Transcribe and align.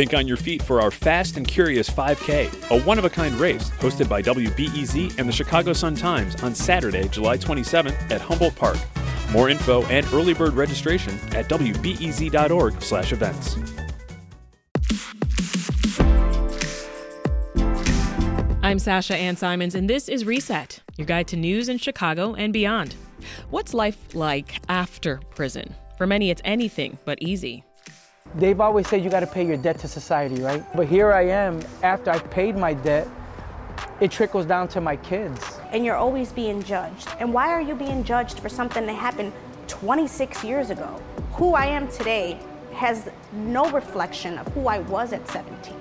Think 0.00 0.14
on 0.14 0.26
your 0.26 0.38
feet 0.38 0.62
for 0.62 0.80
our 0.80 0.90
Fast 0.90 1.36
and 1.36 1.46
Curious 1.46 1.90
5K, 1.90 2.70
a 2.70 2.80
one 2.84 2.98
of 2.98 3.04
a 3.04 3.10
kind 3.10 3.34
race 3.34 3.68
hosted 3.72 4.08
by 4.08 4.22
WBEZ 4.22 5.18
and 5.18 5.28
the 5.28 5.32
Chicago 5.32 5.74
Sun 5.74 5.96
Times 5.96 6.42
on 6.42 6.54
Saturday, 6.54 7.06
July 7.08 7.36
27th 7.36 8.10
at 8.10 8.22
Humboldt 8.22 8.56
Park. 8.56 8.78
More 9.30 9.50
info 9.50 9.84
and 9.88 10.06
early 10.14 10.32
bird 10.32 10.54
registration 10.54 11.12
at 11.36 11.50
wbez.org/events. 11.50 13.56
I'm 18.62 18.78
Sasha 18.78 19.14
Ann 19.14 19.36
Simons, 19.36 19.74
and 19.74 19.90
this 19.90 20.08
is 20.08 20.24
Reset, 20.24 20.80
your 20.96 21.06
guide 21.06 21.28
to 21.28 21.36
news 21.36 21.68
in 21.68 21.76
Chicago 21.76 22.32
and 22.32 22.54
beyond. 22.54 22.94
What's 23.50 23.74
life 23.74 24.14
like 24.14 24.62
after 24.70 25.20
prison? 25.34 25.74
For 25.98 26.06
many, 26.06 26.30
it's 26.30 26.40
anything 26.42 26.96
but 27.04 27.20
easy. 27.20 27.64
They've 28.36 28.60
always 28.60 28.86
said 28.86 29.02
you 29.02 29.10
got 29.10 29.20
to 29.20 29.26
pay 29.26 29.44
your 29.44 29.56
debt 29.56 29.78
to 29.80 29.88
society, 29.88 30.40
right? 30.40 30.64
But 30.76 30.86
here 30.86 31.12
I 31.12 31.22
am, 31.22 31.60
after 31.82 32.10
I've 32.10 32.30
paid 32.30 32.56
my 32.56 32.74
debt, 32.74 33.08
it 34.00 34.10
trickles 34.12 34.46
down 34.46 34.68
to 34.68 34.80
my 34.80 34.96
kids. 34.96 35.58
And 35.72 35.84
you're 35.84 35.96
always 35.96 36.32
being 36.32 36.62
judged. 36.62 37.08
And 37.18 37.34
why 37.34 37.48
are 37.48 37.60
you 37.60 37.74
being 37.74 38.04
judged 38.04 38.38
for 38.38 38.48
something 38.48 38.86
that 38.86 38.94
happened 38.94 39.32
26 39.66 40.44
years 40.44 40.70
ago? 40.70 41.02
Who 41.32 41.54
I 41.54 41.66
am 41.66 41.88
today 41.88 42.38
has 42.72 43.10
no 43.32 43.68
reflection 43.70 44.38
of 44.38 44.46
who 44.48 44.68
I 44.68 44.78
was 44.78 45.12
at 45.12 45.26
17. 45.28 45.74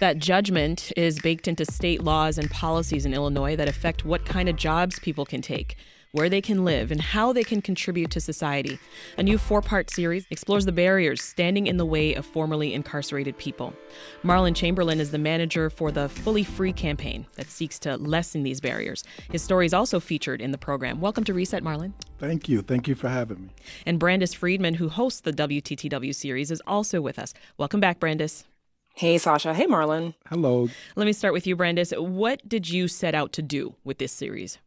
That 0.00 0.18
judgment 0.18 0.92
is 0.96 1.20
baked 1.20 1.46
into 1.46 1.66
state 1.66 2.02
laws 2.02 2.38
and 2.38 2.50
policies 2.50 3.04
in 3.04 3.12
Illinois 3.12 3.54
that 3.56 3.68
affect 3.68 4.04
what 4.04 4.24
kind 4.24 4.48
of 4.48 4.56
jobs 4.56 4.98
people 4.98 5.26
can 5.26 5.42
take 5.42 5.76
where 6.12 6.28
they 6.28 6.40
can 6.40 6.64
live, 6.64 6.90
and 6.90 7.00
how 7.00 7.32
they 7.32 7.44
can 7.44 7.62
contribute 7.62 8.10
to 8.10 8.20
society. 8.20 8.78
A 9.16 9.22
new 9.22 9.38
four 9.38 9.62
part 9.62 9.90
series 9.90 10.26
explores 10.30 10.66
the 10.66 10.72
barriers 10.72 11.22
standing 11.22 11.66
in 11.66 11.76
the 11.76 11.86
way 11.86 12.14
of 12.14 12.26
formerly 12.26 12.74
incarcerated 12.74 13.38
people. 13.38 13.72
Marlon 14.24 14.54
Chamberlain 14.54 15.00
is 15.00 15.10
the 15.10 15.18
manager 15.18 15.70
for 15.70 15.92
the 15.92 16.08
Fully 16.08 16.42
Free 16.42 16.72
campaign 16.72 17.26
that 17.36 17.50
seeks 17.50 17.78
to 17.80 17.96
lessen 17.96 18.42
these 18.42 18.60
barriers. 18.60 19.04
His 19.30 19.42
story 19.42 19.66
is 19.66 19.74
also 19.74 20.00
featured 20.00 20.40
in 20.40 20.50
the 20.50 20.58
program. 20.58 21.00
Welcome 21.00 21.24
to 21.24 21.34
Reset, 21.34 21.62
Marlon. 21.62 21.92
Thank 22.18 22.48
you. 22.48 22.62
Thank 22.62 22.88
you 22.88 22.94
for 22.94 23.08
having 23.08 23.42
me. 23.42 23.48
And 23.86 24.00
Brandis 24.00 24.34
Friedman, 24.34 24.74
who 24.74 24.88
hosts 24.88 25.20
the 25.20 25.32
WTTW 25.32 26.14
series, 26.14 26.50
is 26.50 26.62
also 26.66 27.00
with 27.00 27.18
us. 27.18 27.32
Welcome 27.56 27.80
back, 27.80 28.00
Brandis. 28.00 28.44
Hey, 28.94 29.16
Sasha. 29.18 29.54
Hey, 29.54 29.66
Marlon. 29.66 30.14
Hello. 30.28 30.68
Let 30.96 31.06
me 31.06 31.12
start 31.12 31.32
with 31.32 31.46
you, 31.46 31.56
Brandis. 31.56 31.92
What 31.92 32.46
did 32.48 32.68
you 32.68 32.88
set 32.88 33.14
out 33.14 33.32
to 33.34 33.42
do 33.42 33.76
with 33.84 33.98
this 33.98 34.12
series? 34.12 34.58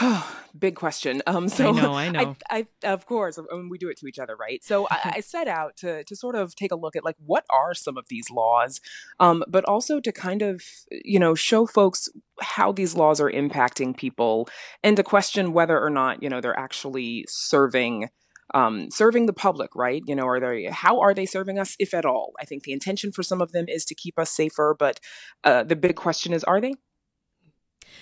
Oh, 0.00 0.38
big 0.58 0.76
question. 0.76 1.22
Um, 1.26 1.48
so 1.48 1.68
I 1.76 1.80
know, 1.80 1.94
I 1.94 2.08
know. 2.10 2.36
I, 2.50 2.66
I 2.82 2.88
of 2.88 3.06
course, 3.06 3.38
um, 3.38 3.68
we 3.68 3.78
do 3.78 3.88
it 3.88 3.98
to 3.98 4.06
each 4.06 4.18
other, 4.18 4.36
right? 4.36 4.62
So 4.64 4.86
I, 4.90 5.12
I, 5.16 5.20
set 5.20 5.48
out 5.48 5.76
to 5.78 6.04
to 6.04 6.16
sort 6.16 6.34
of 6.34 6.54
take 6.54 6.72
a 6.72 6.76
look 6.76 6.96
at 6.96 7.04
like 7.04 7.16
what 7.24 7.44
are 7.50 7.74
some 7.74 7.96
of 7.96 8.06
these 8.08 8.30
laws, 8.30 8.80
um, 9.20 9.44
but 9.48 9.64
also 9.64 10.00
to 10.00 10.12
kind 10.12 10.42
of 10.42 10.62
you 10.90 11.18
know 11.18 11.34
show 11.34 11.66
folks 11.66 12.08
how 12.40 12.72
these 12.72 12.94
laws 12.94 13.20
are 13.20 13.30
impacting 13.30 13.96
people, 13.96 14.48
and 14.82 14.96
to 14.96 15.02
question 15.02 15.52
whether 15.52 15.80
or 15.80 15.90
not 15.90 16.22
you 16.22 16.28
know 16.28 16.40
they're 16.40 16.58
actually 16.58 17.24
serving. 17.28 18.08
Um, 18.54 18.90
serving 18.90 19.24
the 19.24 19.32
public, 19.32 19.74
right? 19.74 20.02
You 20.06 20.14
know, 20.14 20.26
are 20.26 20.38
they? 20.38 20.64
How 20.70 21.00
are 21.00 21.14
they 21.14 21.24
serving 21.24 21.58
us, 21.58 21.74
if 21.78 21.94
at 21.94 22.04
all? 22.04 22.34
I 22.38 22.44
think 22.44 22.64
the 22.64 22.72
intention 22.72 23.10
for 23.10 23.22
some 23.22 23.40
of 23.40 23.52
them 23.52 23.64
is 23.66 23.86
to 23.86 23.94
keep 23.94 24.18
us 24.18 24.30
safer, 24.30 24.76
but 24.78 25.00
uh, 25.42 25.62
the 25.62 25.76
big 25.76 25.96
question 25.96 26.34
is, 26.34 26.44
are 26.44 26.60
they? 26.60 26.74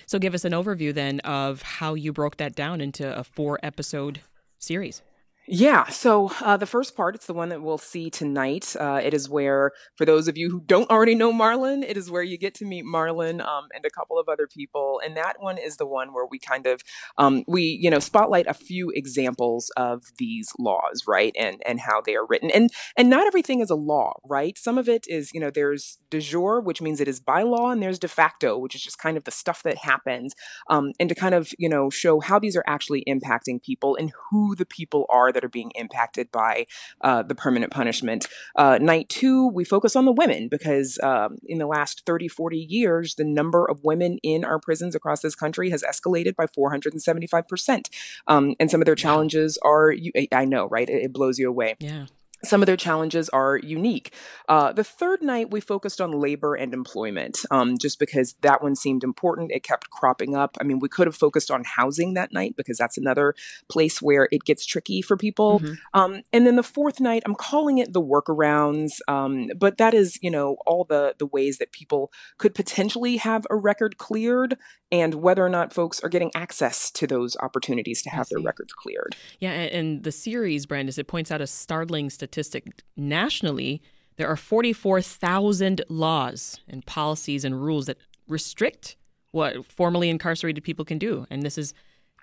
So 0.05 0.19
give 0.19 0.33
us 0.33 0.45
an 0.45 0.53
overview 0.53 0.93
then 0.93 1.19
of 1.21 1.61
how 1.61 1.93
you 1.93 2.13
broke 2.13 2.37
that 2.37 2.55
down 2.55 2.81
into 2.81 3.17
a 3.17 3.23
four 3.23 3.59
episode 3.63 4.21
series. 4.59 5.01
Yeah. 5.47 5.87
So 5.89 6.31
uh, 6.39 6.55
the 6.55 6.67
first 6.67 6.95
part, 6.95 7.15
it's 7.15 7.25
the 7.25 7.33
one 7.33 7.49
that 7.49 7.63
we'll 7.63 7.79
see 7.79 8.11
tonight. 8.11 8.75
Uh, 8.79 9.01
it 9.03 9.13
is 9.13 9.27
where, 9.27 9.71
for 9.95 10.05
those 10.05 10.27
of 10.27 10.37
you 10.37 10.51
who 10.51 10.61
don't 10.61 10.89
already 10.91 11.15
know 11.15 11.33
Marlon, 11.33 11.83
it 11.83 11.97
is 11.97 12.11
where 12.11 12.21
you 12.21 12.37
get 12.37 12.53
to 12.55 12.65
meet 12.65 12.85
Marlon 12.85 13.43
um, 13.43 13.67
and 13.73 13.83
a 13.83 13.89
couple 13.89 14.19
of 14.19 14.29
other 14.29 14.47
people. 14.47 15.01
And 15.03 15.17
that 15.17 15.37
one 15.39 15.57
is 15.57 15.77
the 15.77 15.85
one 15.87 16.13
where 16.13 16.27
we 16.27 16.37
kind 16.37 16.67
of 16.67 16.81
um, 17.17 17.43
we 17.47 17.79
you 17.81 17.89
know 17.89 17.97
spotlight 17.99 18.45
a 18.45 18.53
few 18.53 18.91
examples 18.91 19.71
of 19.75 20.03
these 20.19 20.53
laws, 20.59 21.03
right, 21.07 21.35
and 21.37 21.61
and 21.65 21.79
how 21.79 22.01
they 22.01 22.15
are 22.15 22.25
written. 22.25 22.51
And 22.51 22.69
and 22.95 23.09
not 23.09 23.25
everything 23.25 23.61
is 23.61 23.71
a 23.71 23.75
law, 23.75 24.13
right? 24.23 24.57
Some 24.59 24.77
of 24.77 24.87
it 24.87 25.05
is 25.07 25.33
you 25.33 25.39
know 25.39 25.49
there's 25.49 25.97
de 26.11 26.19
jure, 26.21 26.61
which 26.61 26.83
means 26.83 27.01
it 27.01 27.07
is 27.07 27.19
by 27.19 27.41
law, 27.41 27.71
and 27.71 27.81
there's 27.81 27.99
de 27.99 28.07
facto, 28.07 28.59
which 28.59 28.75
is 28.75 28.83
just 28.83 28.99
kind 28.99 29.17
of 29.17 29.23
the 29.23 29.31
stuff 29.31 29.63
that 29.63 29.77
happens. 29.79 30.35
Um, 30.69 30.91
and 30.99 31.09
to 31.09 31.15
kind 31.15 31.33
of 31.33 31.51
you 31.57 31.67
know 31.67 31.89
show 31.89 32.19
how 32.19 32.37
these 32.37 32.55
are 32.55 32.63
actually 32.67 33.03
impacting 33.07 33.61
people 33.61 33.95
and 33.95 34.13
who 34.29 34.55
the 34.55 34.67
people 34.67 35.07
are 35.09 35.30
that 35.31 35.43
are 35.43 35.49
being 35.49 35.71
impacted 35.75 36.31
by 36.31 36.65
uh, 37.01 37.23
the 37.23 37.35
permanent 37.35 37.71
punishment. 37.71 38.27
Uh, 38.55 38.77
night 38.81 39.09
two, 39.09 39.47
we 39.47 39.63
focus 39.63 39.95
on 39.95 40.05
the 40.05 40.11
women 40.11 40.47
because 40.47 40.99
um, 41.03 41.37
in 41.45 41.57
the 41.57 41.67
last 41.67 42.03
30, 42.05 42.27
40 42.27 42.57
years, 42.57 43.15
the 43.15 43.23
number 43.23 43.65
of 43.65 43.83
women 43.83 44.17
in 44.23 44.43
our 44.43 44.59
prisons 44.59 44.95
across 44.95 45.21
this 45.21 45.35
country 45.35 45.69
has 45.69 45.83
escalated 45.83 46.35
by 46.35 46.45
475%. 46.45 47.89
Um, 48.27 48.55
and 48.59 48.69
some 48.69 48.81
of 48.81 48.85
their 48.85 48.95
challenges 48.95 49.57
are, 49.63 49.91
you, 49.91 50.11
I 50.31 50.45
know, 50.45 50.67
right? 50.67 50.89
It, 50.89 51.03
it 51.03 51.13
blows 51.13 51.39
you 51.39 51.49
away. 51.49 51.75
Yeah 51.79 52.05
some 52.43 52.61
of 52.61 52.65
their 52.65 52.77
challenges 52.77 53.29
are 53.29 53.57
unique. 53.57 54.13
Uh, 54.49 54.73
the 54.73 54.83
third 54.83 55.21
night, 55.21 55.51
we 55.51 55.61
focused 55.61 56.01
on 56.01 56.11
labor 56.11 56.55
and 56.55 56.73
employment, 56.73 57.45
um, 57.51 57.77
just 57.77 57.99
because 57.99 58.33
that 58.41 58.63
one 58.63 58.75
seemed 58.75 59.03
important. 59.03 59.51
It 59.51 59.63
kept 59.63 59.89
cropping 59.91 60.35
up. 60.35 60.57
I 60.59 60.63
mean, 60.63 60.79
we 60.79 60.89
could 60.89 61.07
have 61.07 61.15
focused 61.15 61.51
on 61.51 61.63
housing 61.63 62.15
that 62.15 62.33
night 62.33 62.55
because 62.55 62.77
that's 62.77 62.97
another 62.97 63.35
place 63.69 64.01
where 64.01 64.27
it 64.31 64.43
gets 64.43 64.65
tricky 64.65 65.01
for 65.01 65.15
people. 65.15 65.59
Mm-hmm. 65.59 65.73
Um, 65.93 66.21
and 66.33 66.47
then 66.47 66.55
the 66.55 66.63
fourth 66.63 66.99
night, 66.99 67.23
I'm 67.25 67.35
calling 67.35 67.77
it 67.77 67.93
the 67.93 68.01
workarounds, 68.01 68.93
um, 69.07 69.49
but 69.55 69.77
that 69.77 69.93
is, 69.93 70.17
you 70.21 70.31
know, 70.31 70.57
all 70.65 70.83
the 70.83 71.15
the 71.19 71.27
ways 71.27 71.59
that 71.59 71.71
people 71.71 72.11
could 72.37 72.55
potentially 72.55 73.17
have 73.17 73.45
a 73.49 73.55
record 73.55 73.97
cleared, 73.97 74.57
and 74.91 75.15
whether 75.15 75.45
or 75.45 75.49
not 75.49 75.73
folks 75.73 75.99
are 75.99 76.09
getting 76.09 76.31
access 76.33 76.89
to 76.91 77.05
those 77.05 77.37
opportunities 77.37 78.01
to 78.01 78.09
have 78.09 78.27
their 78.29 78.39
records 78.39 78.73
cleared. 78.73 79.15
Yeah, 79.39 79.51
and 79.51 80.03
the 80.03 80.11
series, 80.11 80.65
Brandis, 80.65 80.97
it 80.97 81.07
points 81.07 81.31
out 81.31 81.41
a 81.41 81.47
startling 81.47 82.09
statistic 82.09 82.30
statistic 82.31 82.81
nationally, 82.95 83.81
there 84.15 84.27
are 84.27 84.37
44,000 84.37 85.83
laws 85.89 86.61
and 86.67 86.85
policies 86.85 87.43
and 87.43 87.61
rules 87.61 87.87
that 87.87 87.97
restrict 88.27 88.95
what 89.31 89.65
formerly 89.65 90.09
incarcerated 90.09 90.63
people 90.63 90.85
can 90.85 90.97
do. 90.97 91.25
And 91.29 91.43
this 91.43 91.57
is 91.57 91.73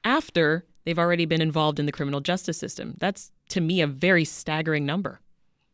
after 0.05 0.65
they've 0.85 0.99
already 0.99 1.27
been 1.27 1.43
involved 1.43 1.79
in 1.79 1.87
the 1.87 1.93
criminal 1.93 2.21
justice 2.21 2.57
system. 2.57 2.95
That's, 2.99 3.33
to 3.51 3.61
me, 3.61 3.83
a 3.83 3.87
very 3.87 4.25
staggering 4.25 4.87
number. 4.87 5.21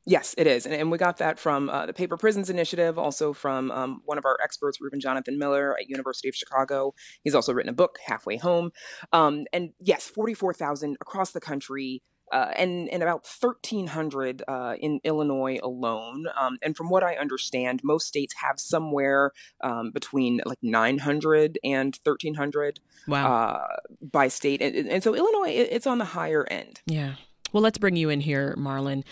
Yes, 0.07 0.35
it 0.37 0.47
is. 0.47 0.67
And, 0.67 0.75
and 0.75 0.91
we 0.91 0.99
got 0.99 1.17
that 1.19 1.39
from 1.39 1.71
uh, 1.71 1.87
the 1.87 1.93
Paper 1.93 2.17
Prisons 2.17 2.51
Initiative, 2.51 2.99
also 2.99 3.33
from 3.33 3.71
um, 3.71 4.03
one 4.05 4.19
of 4.19 4.25
our 4.25 4.37
experts, 4.43 4.81
Reuben 4.81 5.01
Jonathan 5.01 5.39
Miller 5.39 5.77
at 5.79 5.89
University 5.89 6.29
of 6.29 6.35
Chicago. 6.35 6.95
He's 7.23 7.35
also 7.35 7.55
written 7.55 7.71
a 7.71 7.75
book, 7.75 7.99
Halfway 8.05 8.37
Home. 8.39 8.71
Um, 9.13 9.47
and 9.53 9.71
yes, 9.81 10.09
44,000 10.09 10.97
across 11.01 11.31
the 11.31 11.41
country 11.41 12.03
uh, 12.33 12.53
and 12.57 12.89
and 12.91 13.03
about 13.03 13.27
1,300 13.41 14.43
uh, 14.47 14.75
in 14.79 15.01
Illinois 15.05 15.59
alone. 15.63 16.27
Um, 16.39 16.59
and 16.63 16.77
from 16.77 16.89
what 16.89 17.03
I 17.03 17.17
understand, 17.17 17.81
most 17.85 18.07
states 18.07 18.35
have 18.43 18.59
somewhere 18.59 19.33
um, 19.63 19.91
between 19.91 20.41
like 20.45 20.59
900 20.63 21.59
and 21.63 21.99
1,300 22.03 22.81
wow. 23.07 23.33
uh, 23.33 23.67
by 24.01 24.29
state. 24.29 24.63
And, 24.63 24.75
and 24.89 25.03
so 25.03 25.15
Illinois, 25.15 25.51
it's 25.51 25.87
on 25.87 25.99
the 25.99 26.05
higher 26.05 26.47
end. 26.51 26.81
Yeah. 26.87 27.15
Well, 27.53 27.63
let's 27.63 27.79
bring 27.79 27.97
you 27.97 28.09
in 28.09 28.21
here, 28.21 28.55
Marlon. 28.59 29.05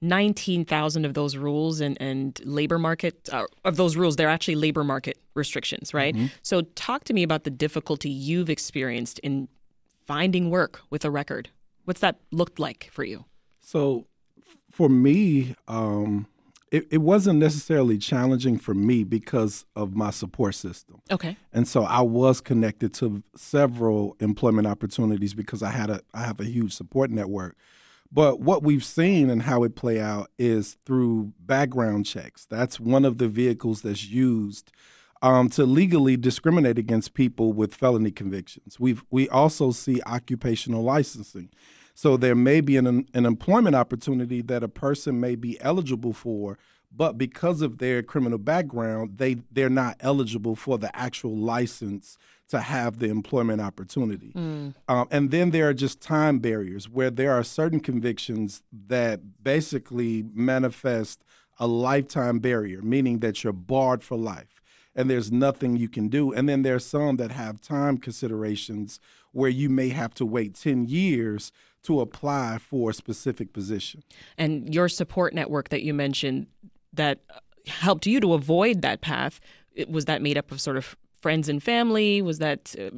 19,000 0.00 1.04
of 1.04 1.14
those 1.14 1.36
rules 1.36 1.80
and, 1.80 2.00
and 2.00 2.40
labor 2.44 2.78
market, 2.78 3.28
uh, 3.32 3.46
of 3.64 3.76
those 3.76 3.96
rules, 3.96 4.14
they're 4.14 4.28
actually 4.28 4.54
labor 4.54 4.84
market 4.84 5.18
restrictions, 5.34 5.92
right? 5.92 6.14
Mm-hmm. 6.14 6.26
So, 6.42 6.62
talk 6.76 7.02
to 7.04 7.12
me 7.12 7.24
about 7.24 7.42
the 7.42 7.50
difficulty 7.50 8.08
you've 8.08 8.48
experienced 8.48 9.18
in 9.20 9.48
finding 10.06 10.50
work 10.50 10.82
with 10.88 11.04
a 11.04 11.10
record. 11.10 11.50
What's 11.88 12.00
that 12.00 12.20
looked 12.32 12.58
like 12.58 12.90
for 12.92 13.02
you? 13.02 13.24
So, 13.62 14.08
for 14.70 14.90
me, 14.90 15.54
um, 15.68 16.26
it, 16.70 16.86
it 16.90 16.98
wasn't 16.98 17.38
necessarily 17.38 17.96
challenging 17.96 18.58
for 18.58 18.74
me 18.74 19.04
because 19.04 19.64
of 19.74 19.96
my 19.96 20.10
support 20.10 20.54
system. 20.54 21.00
Okay. 21.10 21.38
And 21.50 21.66
so 21.66 21.84
I 21.84 22.02
was 22.02 22.42
connected 22.42 22.92
to 22.94 23.22
several 23.36 24.18
employment 24.20 24.66
opportunities 24.66 25.32
because 25.32 25.62
I 25.62 25.70
had 25.70 25.88
a 25.88 26.02
I 26.12 26.24
have 26.24 26.40
a 26.40 26.44
huge 26.44 26.74
support 26.74 27.10
network. 27.10 27.56
But 28.12 28.38
what 28.38 28.62
we've 28.62 28.84
seen 28.84 29.30
and 29.30 29.40
how 29.40 29.62
it 29.62 29.74
play 29.74 29.98
out 29.98 30.30
is 30.38 30.76
through 30.84 31.32
background 31.40 32.04
checks. 32.04 32.44
That's 32.44 32.78
one 32.78 33.06
of 33.06 33.16
the 33.16 33.28
vehicles 33.28 33.80
that's 33.80 34.06
used 34.06 34.72
um, 35.22 35.48
to 35.50 35.64
legally 35.64 36.18
discriminate 36.18 36.76
against 36.76 37.14
people 37.14 37.54
with 37.54 37.74
felony 37.74 38.10
convictions. 38.10 38.78
We 38.78 38.98
we 39.10 39.26
also 39.30 39.70
see 39.70 40.02
occupational 40.04 40.82
licensing. 40.82 41.48
So 41.98 42.16
there 42.16 42.36
may 42.36 42.60
be 42.60 42.76
an, 42.76 43.08
an 43.12 43.26
employment 43.26 43.74
opportunity 43.74 44.40
that 44.42 44.62
a 44.62 44.68
person 44.68 45.18
may 45.18 45.34
be 45.34 45.60
eligible 45.60 46.12
for, 46.12 46.56
but 46.96 47.18
because 47.18 47.60
of 47.60 47.78
their 47.78 48.04
criminal 48.04 48.38
background, 48.38 49.18
they 49.18 49.38
they're 49.50 49.68
not 49.68 49.96
eligible 49.98 50.54
for 50.54 50.78
the 50.78 50.94
actual 50.96 51.36
license 51.36 52.16
to 52.50 52.60
have 52.60 53.00
the 53.00 53.08
employment 53.10 53.60
opportunity. 53.60 54.32
Mm. 54.36 54.76
Um, 54.86 55.08
and 55.10 55.32
then 55.32 55.50
there 55.50 55.68
are 55.68 55.74
just 55.74 56.00
time 56.00 56.38
barriers 56.38 56.88
where 56.88 57.10
there 57.10 57.32
are 57.32 57.42
certain 57.42 57.80
convictions 57.80 58.62
that 58.86 59.42
basically 59.42 60.24
manifest 60.32 61.24
a 61.58 61.66
lifetime 61.66 62.38
barrier, 62.38 62.80
meaning 62.80 63.18
that 63.18 63.42
you're 63.42 63.52
barred 63.52 64.04
for 64.04 64.16
life 64.16 64.62
and 64.94 65.10
there's 65.10 65.32
nothing 65.32 65.76
you 65.76 65.88
can 65.88 66.08
do. 66.08 66.32
And 66.32 66.48
then 66.48 66.62
there's 66.62 66.86
some 66.86 67.16
that 67.16 67.32
have 67.32 67.60
time 67.60 67.98
considerations 67.98 69.00
where 69.32 69.50
you 69.50 69.68
may 69.68 69.88
have 69.88 70.14
to 70.14 70.24
wait 70.24 70.54
10 70.54 70.86
years 70.86 71.52
to 71.88 72.02
apply 72.02 72.58
for 72.58 72.90
a 72.90 72.94
specific 72.94 73.54
position. 73.54 74.02
And 74.36 74.74
your 74.74 74.90
support 74.90 75.32
network 75.32 75.70
that 75.70 75.82
you 75.82 75.94
mentioned 75.94 76.46
that 76.92 77.20
helped 77.66 78.06
you 78.06 78.20
to 78.20 78.34
avoid 78.34 78.82
that 78.82 79.00
path, 79.00 79.40
was 79.88 80.04
that 80.04 80.20
made 80.20 80.36
up 80.36 80.52
of 80.52 80.60
sort 80.60 80.76
of 80.76 80.96
friends 81.18 81.48
and 81.48 81.62
family? 81.62 82.20
Was 82.20 82.40
that 82.40 82.76
uh, 82.78 82.90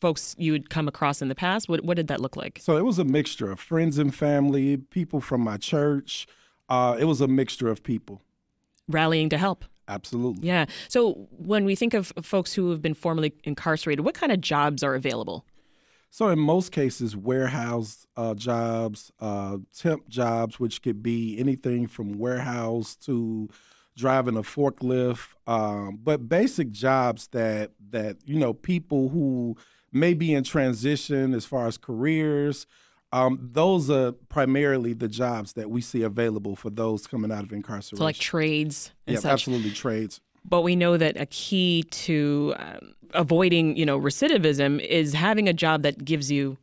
folks 0.00 0.34
you 0.38 0.54
had 0.54 0.70
come 0.70 0.88
across 0.88 1.20
in 1.20 1.28
the 1.28 1.34
past? 1.34 1.68
What, 1.68 1.84
what 1.84 1.98
did 1.98 2.08
that 2.08 2.20
look 2.20 2.34
like? 2.34 2.60
So 2.62 2.78
it 2.78 2.84
was 2.86 2.98
a 2.98 3.04
mixture 3.04 3.50
of 3.52 3.60
friends 3.60 3.98
and 3.98 4.14
family, 4.14 4.78
people 4.78 5.20
from 5.20 5.42
my 5.42 5.58
church. 5.58 6.26
Uh, 6.70 6.96
it 6.98 7.04
was 7.04 7.20
a 7.20 7.28
mixture 7.28 7.68
of 7.68 7.82
people 7.82 8.22
rallying 8.88 9.28
to 9.28 9.36
help. 9.36 9.66
Absolutely. 9.86 10.48
Yeah. 10.48 10.64
So 10.88 11.28
when 11.36 11.66
we 11.66 11.74
think 11.74 11.92
of 11.92 12.12
folks 12.22 12.54
who 12.54 12.70
have 12.70 12.80
been 12.80 12.94
formerly 12.94 13.34
incarcerated, 13.44 14.02
what 14.02 14.14
kind 14.14 14.32
of 14.32 14.40
jobs 14.40 14.82
are 14.82 14.94
available? 14.94 15.44
So 16.10 16.28
in 16.28 16.40
most 16.40 16.72
cases, 16.72 17.16
warehouse 17.16 18.06
uh, 18.16 18.34
jobs, 18.34 19.12
uh, 19.20 19.58
temp 19.76 20.08
jobs, 20.08 20.58
which 20.58 20.82
could 20.82 21.02
be 21.02 21.38
anything 21.38 21.86
from 21.86 22.18
warehouse 22.18 22.96
to 23.06 23.48
driving 23.96 24.36
a 24.36 24.42
forklift, 24.42 25.28
um, 25.46 25.98
but 26.02 26.28
basic 26.28 26.70
jobs 26.72 27.28
that 27.28 27.70
that 27.90 28.16
you 28.24 28.38
know 28.38 28.52
people 28.52 29.10
who 29.10 29.56
may 29.92 30.14
be 30.14 30.34
in 30.34 30.42
transition 30.42 31.32
as 31.32 31.44
far 31.44 31.66
as 31.66 31.78
careers. 31.78 32.66
Um, 33.12 33.50
those 33.52 33.90
are 33.90 34.12
primarily 34.12 34.92
the 34.94 35.08
jobs 35.08 35.54
that 35.54 35.68
we 35.68 35.80
see 35.80 36.02
available 36.02 36.54
for 36.54 36.70
those 36.70 37.08
coming 37.08 37.32
out 37.32 37.42
of 37.42 37.52
incarceration. 37.52 37.98
So, 37.98 38.04
like 38.04 38.16
trades. 38.16 38.92
yeah, 39.06 39.18
such. 39.18 39.32
absolutely 39.32 39.72
trades. 39.72 40.20
But 40.44 40.62
we 40.62 40.74
know 40.76 40.96
that 40.96 41.20
a 41.20 41.26
key 41.26 41.84
to 41.90 42.54
um, 42.56 42.94
avoiding, 43.14 43.76
you 43.76 43.86
know, 43.86 43.98
recidivism 44.00 44.80
is 44.84 45.12
having 45.14 45.48
a 45.48 45.52
job 45.52 45.82
that 45.82 46.04
gives 46.04 46.30
you 46.30 46.56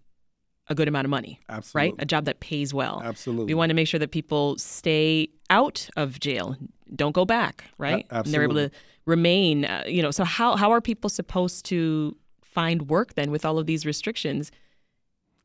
a 0.69 0.75
good 0.75 0.88
amount 0.88 1.06
of 1.06 1.09
money. 1.09 1.39
Absolutely. 1.50 1.91
Right? 1.91 2.01
A 2.01 2.06
job 2.06 2.25
that 2.25 2.39
pays 2.39 2.74
well. 2.74 3.01
Absolutely. 3.03 3.45
We 3.45 3.53
want 3.53 3.69
to 3.69 3.74
make 3.74 3.88
sure 3.88 4.00
that 4.00 4.12
people 4.12 4.57
stay 4.57 5.29
out 5.50 5.89
of 5.95 6.19
jail, 6.19 6.57
don't 6.95 7.13
go 7.13 7.25
back, 7.25 7.65
right? 7.77 8.06
A- 8.09 8.18
and 8.18 8.25
they're 8.27 8.44
able 8.44 8.56
to 8.56 8.71
remain, 9.06 9.65
uh, 9.65 9.83
you 9.88 10.01
know, 10.01 10.12
so 10.12 10.24
how, 10.24 10.57
how 10.57 10.71
are 10.71 10.81
people 10.81 11.09
supposed 11.09 11.65
to 11.65 12.18
find 12.41 12.89
work 12.89 13.13
then 13.13 13.31
with 13.31 13.45
all 13.45 13.57
of 13.57 13.65
these 13.65 13.85
restrictions? 13.85 14.51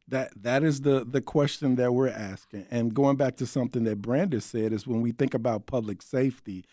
That 0.09 0.33
that 0.43 0.63
is 0.65 0.81
the 0.81 1.07
the 1.09 1.23
question 1.23 1.77
that 1.77 1.93
we're 1.93 2.09
asking. 2.09 2.67
And 2.71 2.93
going 2.93 3.17
back 3.17 3.37
to 3.37 3.47
something 3.47 3.85
that 3.85 4.03
Brandis 4.03 4.45
said 4.45 4.73
is 4.73 4.87
when 4.87 5.01
we 5.01 5.13
think 5.13 5.33
about 5.33 5.67
public 5.67 6.03
safety, 6.03 6.65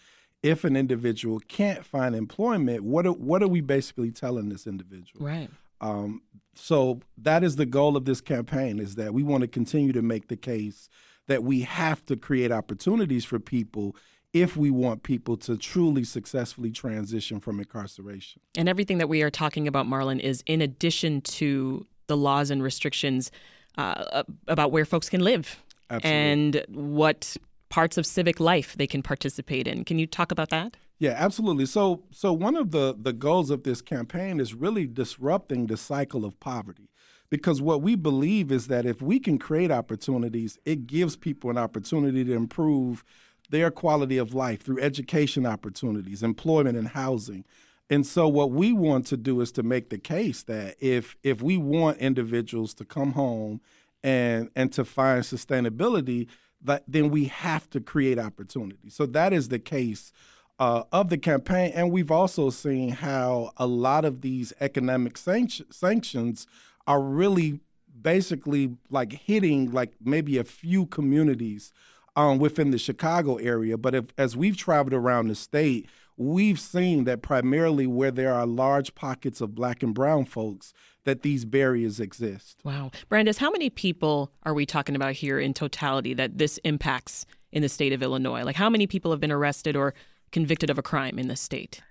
if 0.41 0.63
an 0.63 0.75
individual 0.75 1.39
can't 1.47 1.85
find 1.85 2.15
employment, 2.15 2.83
what 2.83 3.05
are, 3.05 3.11
what 3.11 3.43
are 3.43 3.47
we 3.47 3.61
basically 3.61 4.11
telling 4.11 4.49
this 4.49 4.65
individual? 4.67 5.25
Right. 5.25 5.49
Um, 5.81 6.21
so 6.55 7.01
that 7.17 7.43
is 7.43 7.55
the 7.55 7.65
goal 7.65 7.95
of 7.95 8.05
this 8.05 8.21
campaign: 8.21 8.79
is 8.79 8.95
that 8.95 9.13
we 9.13 9.23
want 9.23 9.41
to 9.41 9.47
continue 9.47 9.93
to 9.93 10.01
make 10.01 10.27
the 10.27 10.35
case 10.37 10.89
that 11.27 11.43
we 11.43 11.61
have 11.61 12.05
to 12.07 12.15
create 12.15 12.51
opportunities 12.51 13.23
for 13.23 13.39
people 13.39 13.95
if 14.33 14.55
we 14.57 14.69
want 14.69 15.03
people 15.03 15.37
to 15.37 15.57
truly 15.57 16.03
successfully 16.03 16.71
transition 16.71 17.39
from 17.39 17.59
incarceration. 17.59 18.41
And 18.55 18.69
everything 18.69 18.99
that 18.99 19.09
we 19.09 19.21
are 19.21 19.31
talking 19.31 19.67
about, 19.67 19.87
Marlon, 19.87 20.19
is 20.19 20.43
in 20.45 20.61
addition 20.61 21.21
to 21.21 21.85
the 22.07 22.17
laws 22.17 22.51
and 22.51 22.61
restrictions 22.61 23.31
uh, 23.77 24.23
about 24.47 24.71
where 24.71 24.85
folks 24.85 25.09
can 25.09 25.21
live 25.21 25.63
Absolutely. 25.89 26.19
and 26.19 26.65
what 26.69 27.37
parts 27.69 27.97
of 27.97 28.05
civic 28.05 28.39
life 28.39 28.75
they 28.77 28.87
can 28.87 29.01
participate 29.01 29.67
in. 29.67 29.85
Can 29.85 29.99
you 29.99 30.07
talk 30.07 30.31
about 30.31 30.49
that? 30.49 30.77
Yeah, 30.99 31.15
absolutely. 31.17 31.65
So 31.65 32.03
so 32.11 32.33
one 32.33 32.55
of 32.55 32.71
the 32.71 32.95
the 32.99 33.13
goals 33.13 33.49
of 33.49 33.63
this 33.63 33.81
campaign 33.81 34.39
is 34.39 34.53
really 34.53 34.85
disrupting 34.85 35.67
the 35.67 35.77
cycle 35.77 36.25
of 36.25 36.39
poverty. 36.39 36.89
Because 37.29 37.61
what 37.61 37.83
we 37.83 37.95
believe 37.95 38.51
is 38.51 38.67
that 38.67 38.87
if 38.87 39.03
we 39.03 39.19
can 39.19 39.37
create 39.37 39.69
opportunities, 39.69 40.57
it 40.65 40.87
gives 40.87 41.15
people 41.15 41.51
an 41.51 41.59
opportunity 41.59 42.25
to 42.25 42.33
improve 42.33 43.03
their 43.51 43.69
quality 43.69 44.17
of 44.17 44.33
life 44.33 44.61
through 44.61 44.81
education 44.81 45.45
opportunities, 45.45 46.23
employment 46.23 46.77
and 46.77 46.89
housing. 46.89 47.45
And 47.89 48.05
so 48.05 48.27
what 48.27 48.51
we 48.51 48.71
want 48.71 49.07
to 49.07 49.17
do 49.17 49.41
is 49.41 49.51
to 49.53 49.63
make 49.63 49.89
the 49.89 49.97
case 49.97 50.43
that 50.43 50.75
if 50.79 51.15
if 51.23 51.41
we 51.41 51.57
want 51.57 51.97
individuals 51.99 52.73
to 52.75 52.85
come 52.85 53.13
home 53.13 53.61
and 54.03 54.49
and 54.55 54.71
to 54.73 54.85
find 54.85 55.23
sustainability, 55.23 56.27
that 56.61 56.83
then 56.87 57.09
we 57.09 57.25
have 57.25 57.69
to 57.71 57.79
create 57.79 58.19
opportunity. 58.19 58.89
So 58.89 59.05
that 59.07 59.33
is 59.33 59.49
the 59.49 59.59
case 59.59 60.11
uh, 60.59 60.83
of 60.91 61.09
the 61.09 61.17
campaign, 61.17 61.71
and 61.73 61.91
we've 61.91 62.11
also 62.11 62.49
seen 62.49 62.89
how 62.89 63.51
a 63.57 63.65
lot 63.65 64.03
of 64.03 64.21
these 64.21 64.51
economic 64.59 65.17
sanct- 65.17 65.73
sanctions 65.73 66.47
are 66.85 67.01
really 67.01 67.61
basically 68.01 68.75
like 68.89 69.13
hitting 69.13 69.71
like 69.71 69.93
maybe 70.03 70.37
a 70.37 70.43
few 70.43 70.85
communities 70.85 71.71
um, 72.15 72.39
within 72.39 72.71
the 72.71 72.77
Chicago 72.77 73.37
area. 73.37 73.77
But 73.77 73.95
if, 73.95 74.05
as 74.17 74.35
we've 74.35 74.57
traveled 74.57 74.93
around 74.93 75.27
the 75.27 75.35
state, 75.35 75.87
we've 76.17 76.59
seen 76.59 77.05
that 77.05 77.21
primarily 77.21 77.87
where 77.87 78.11
there 78.11 78.33
are 78.33 78.45
large 78.45 78.93
pockets 78.95 79.39
of 79.39 79.55
black 79.55 79.81
and 79.81 79.93
brown 79.93 80.25
folks, 80.25 80.73
that 81.09 81.23
these 81.23 81.43
barriers 81.43 81.99
exist. 81.99 82.59
Wow. 82.63 82.91
Brandis, 83.09 83.39
how 83.39 83.49
many 83.49 83.71
people 83.71 84.31
are 84.43 84.53
we 84.53 84.67
talking 84.67 84.95
about 84.95 85.13
here 85.13 85.39
in 85.39 85.55
totality 85.55 86.13
that 86.13 86.37
this 86.37 86.59
impacts 86.59 87.25
in 87.51 87.63
the 87.63 87.69
state 87.69 87.93
of 87.93 88.03
Illinois? 88.03 88.43
Like, 88.43 88.55
how 88.55 88.69
many 88.69 88.85
people 88.85 89.09
have 89.09 89.19
been 89.19 89.31
arrested 89.31 89.75
or 89.75 89.95
convicted 90.31 90.69
of 90.69 90.77
a 90.77 90.83
crime 90.83 91.17
in 91.17 91.27
the 91.27 91.35
state? 91.35 91.81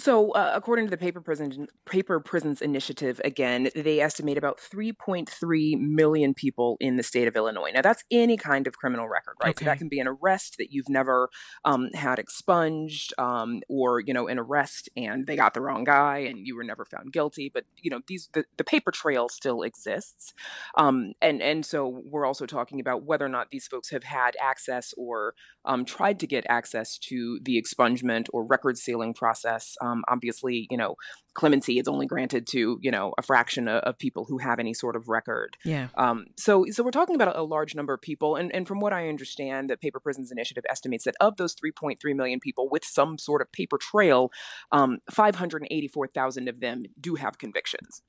So, 0.00 0.30
uh, 0.30 0.52
according 0.54 0.86
to 0.86 0.90
the 0.90 0.96
Paper 0.96 1.20
Prison 1.20 1.66
Paper 1.84 2.20
Prisons 2.20 2.62
Initiative, 2.62 3.20
again, 3.22 3.68
they 3.74 4.00
estimate 4.00 4.38
about 4.38 4.58
3.3 4.58 5.78
million 5.78 6.32
people 6.32 6.78
in 6.80 6.96
the 6.96 7.02
state 7.02 7.28
of 7.28 7.36
Illinois. 7.36 7.70
Now, 7.74 7.82
that's 7.82 8.02
any 8.10 8.38
kind 8.38 8.66
of 8.66 8.78
criminal 8.78 9.08
record, 9.08 9.34
right? 9.42 9.50
Okay. 9.50 9.64
So 9.64 9.70
that 9.70 9.76
can 9.76 9.88
be 9.88 10.00
an 10.00 10.08
arrest 10.08 10.56
that 10.56 10.72
you've 10.72 10.88
never 10.88 11.28
um, 11.66 11.90
had 11.92 12.18
expunged, 12.18 13.12
um, 13.18 13.60
or 13.68 14.00
you 14.00 14.14
know, 14.14 14.26
an 14.26 14.38
arrest 14.38 14.88
and 14.96 15.26
they 15.26 15.36
got 15.36 15.52
the 15.52 15.60
wrong 15.60 15.84
guy 15.84 16.18
and 16.18 16.46
you 16.46 16.56
were 16.56 16.64
never 16.64 16.86
found 16.86 17.12
guilty. 17.12 17.50
But 17.52 17.64
you 17.76 17.90
know, 17.90 18.00
these 18.06 18.30
the, 18.32 18.44
the 18.56 18.64
paper 18.64 18.90
trail 18.90 19.28
still 19.28 19.60
exists, 19.62 20.32
um, 20.78 21.12
and 21.20 21.42
and 21.42 21.66
so 21.66 22.00
we're 22.06 22.24
also 22.24 22.46
talking 22.46 22.80
about 22.80 23.02
whether 23.04 23.26
or 23.26 23.28
not 23.28 23.50
these 23.50 23.66
folks 23.66 23.90
have 23.90 24.04
had 24.04 24.34
access 24.40 24.94
or 24.96 25.34
um, 25.64 25.84
tried 25.84 26.20
to 26.20 26.26
get 26.26 26.44
access 26.48 26.98
to 26.98 27.38
the 27.42 27.60
expungement 27.60 28.26
or 28.32 28.44
record 28.44 28.78
sealing 28.78 29.14
process. 29.14 29.76
Um, 29.80 30.04
obviously, 30.08 30.66
you 30.70 30.76
know, 30.76 30.96
clemency 31.34 31.78
is 31.78 31.86
only 31.86 32.06
granted 32.06 32.46
to 32.48 32.78
you 32.80 32.90
know 32.90 33.14
a 33.18 33.22
fraction 33.22 33.68
of, 33.68 33.82
of 33.82 33.98
people 33.98 34.24
who 34.28 34.38
have 34.38 34.58
any 34.58 34.74
sort 34.74 34.96
of 34.96 35.08
record. 35.08 35.56
Yeah. 35.64 35.88
Um, 35.96 36.26
so, 36.36 36.66
so 36.70 36.82
we're 36.82 36.90
talking 36.90 37.14
about 37.14 37.28
a, 37.28 37.40
a 37.40 37.42
large 37.42 37.74
number 37.74 37.94
of 37.94 38.00
people, 38.00 38.36
and, 38.36 38.54
and 38.54 38.66
from 38.66 38.80
what 38.80 38.92
I 38.92 39.08
understand, 39.08 39.70
the 39.70 39.76
Paper 39.76 40.00
Prisons 40.00 40.30
Initiative 40.30 40.64
estimates 40.68 41.04
that 41.04 41.14
of 41.20 41.36
those 41.36 41.54
3.3 41.54 41.98
million 42.14 42.40
people 42.40 42.68
with 42.70 42.84
some 42.84 43.18
sort 43.18 43.42
of 43.42 43.52
paper 43.52 43.78
trail, 43.78 44.30
um, 44.72 44.98
584,000 45.10 46.48
of 46.48 46.60
them 46.60 46.82
do 47.00 47.16
have 47.16 47.38
convictions. 47.38 48.02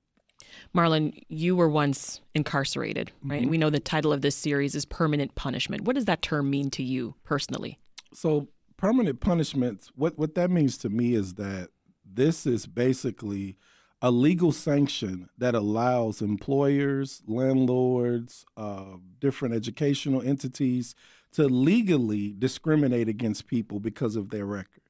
Marlon, 0.75 1.23
you 1.27 1.55
were 1.55 1.69
once 1.69 2.21
incarcerated, 2.33 3.11
right? 3.23 3.43
Mhm. 3.43 3.49
We 3.49 3.57
know 3.57 3.69
the 3.69 3.79
title 3.79 4.13
of 4.13 4.21
this 4.21 4.35
series 4.35 4.75
is 4.75 4.85
Permanent 4.85 5.35
Punishment. 5.35 5.83
What 5.83 5.95
does 5.95 6.05
that 6.05 6.21
term 6.21 6.49
mean 6.49 6.69
to 6.71 6.83
you 6.83 7.15
personally? 7.23 7.77
So 8.13 8.49
permanent 8.77 9.19
punishments, 9.19 9.91
what 9.95 10.17
what 10.17 10.35
that 10.35 10.49
means 10.49 10.77
to 10.79 10.89
me 10.89 11.13
is 11.13 11.35
that 11.35 11.69
this 12.05 12.45
is 12.45 12.65
basically 12.65 13.57
a 14.01 14.09
legal 14.11 14.51
sanction 14.51 15.29
that 15.37 15.53
allows 15.53 16.21
employers, 16.21 17.21
landlords, 17.27 18.45
uh, 18.57 18.97
different 19.19 19.53
educational 19.53 20.21
entities 20.21 20.95
to 21.33 21.43
legally 21.47 22.33
discriminate 22.37 23.07
against 23.07 23.45
people 23.47 23.79
because 23.79 24.15
of 24.15 24.29
their 24.29 24.45
record. 24.45 24.81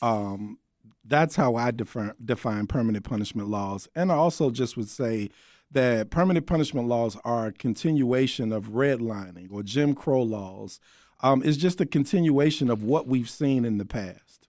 Um, 0.00 0.58
that's 1.08 1.36
how 1.36 1.56
I 1.56 1.70
define, 1.70 2.12
define 2.24 2.66
permanent 2.66 3.04
punishment 3.04 3.48
laws. 3.48 3.88
And 3.94 4.10
I 4.10 4.16
also 4.16 4.50
just 4.50 4.76
would 4.76 4.88
say 4.88 5.30
that 5.70 6.10
permanent 6.10 6.46
punishment 6.46 6.88
laws 6.88 7.16
are 7.24 7.46
a 7.46 7.52
continuation 7.52 8.52
of 8.52 8.70
redlining 8.70 9.52
or 9.52 9.62
Jim 9.62 9.94
Crow 9.94 10.22
laws. 10.22 10.80
Um, 11.22 11.42
it's 11.44 11.56
just 11.56 11.80
a 11.80 11.86
continuation 11.86 12.70
of 12.70 12.82
what 12.82 13.06
we've 13.06 13.30
seen 13.30 13.64
in 13.64 13.78
the 13.78 13.86
past. 13.86 14.48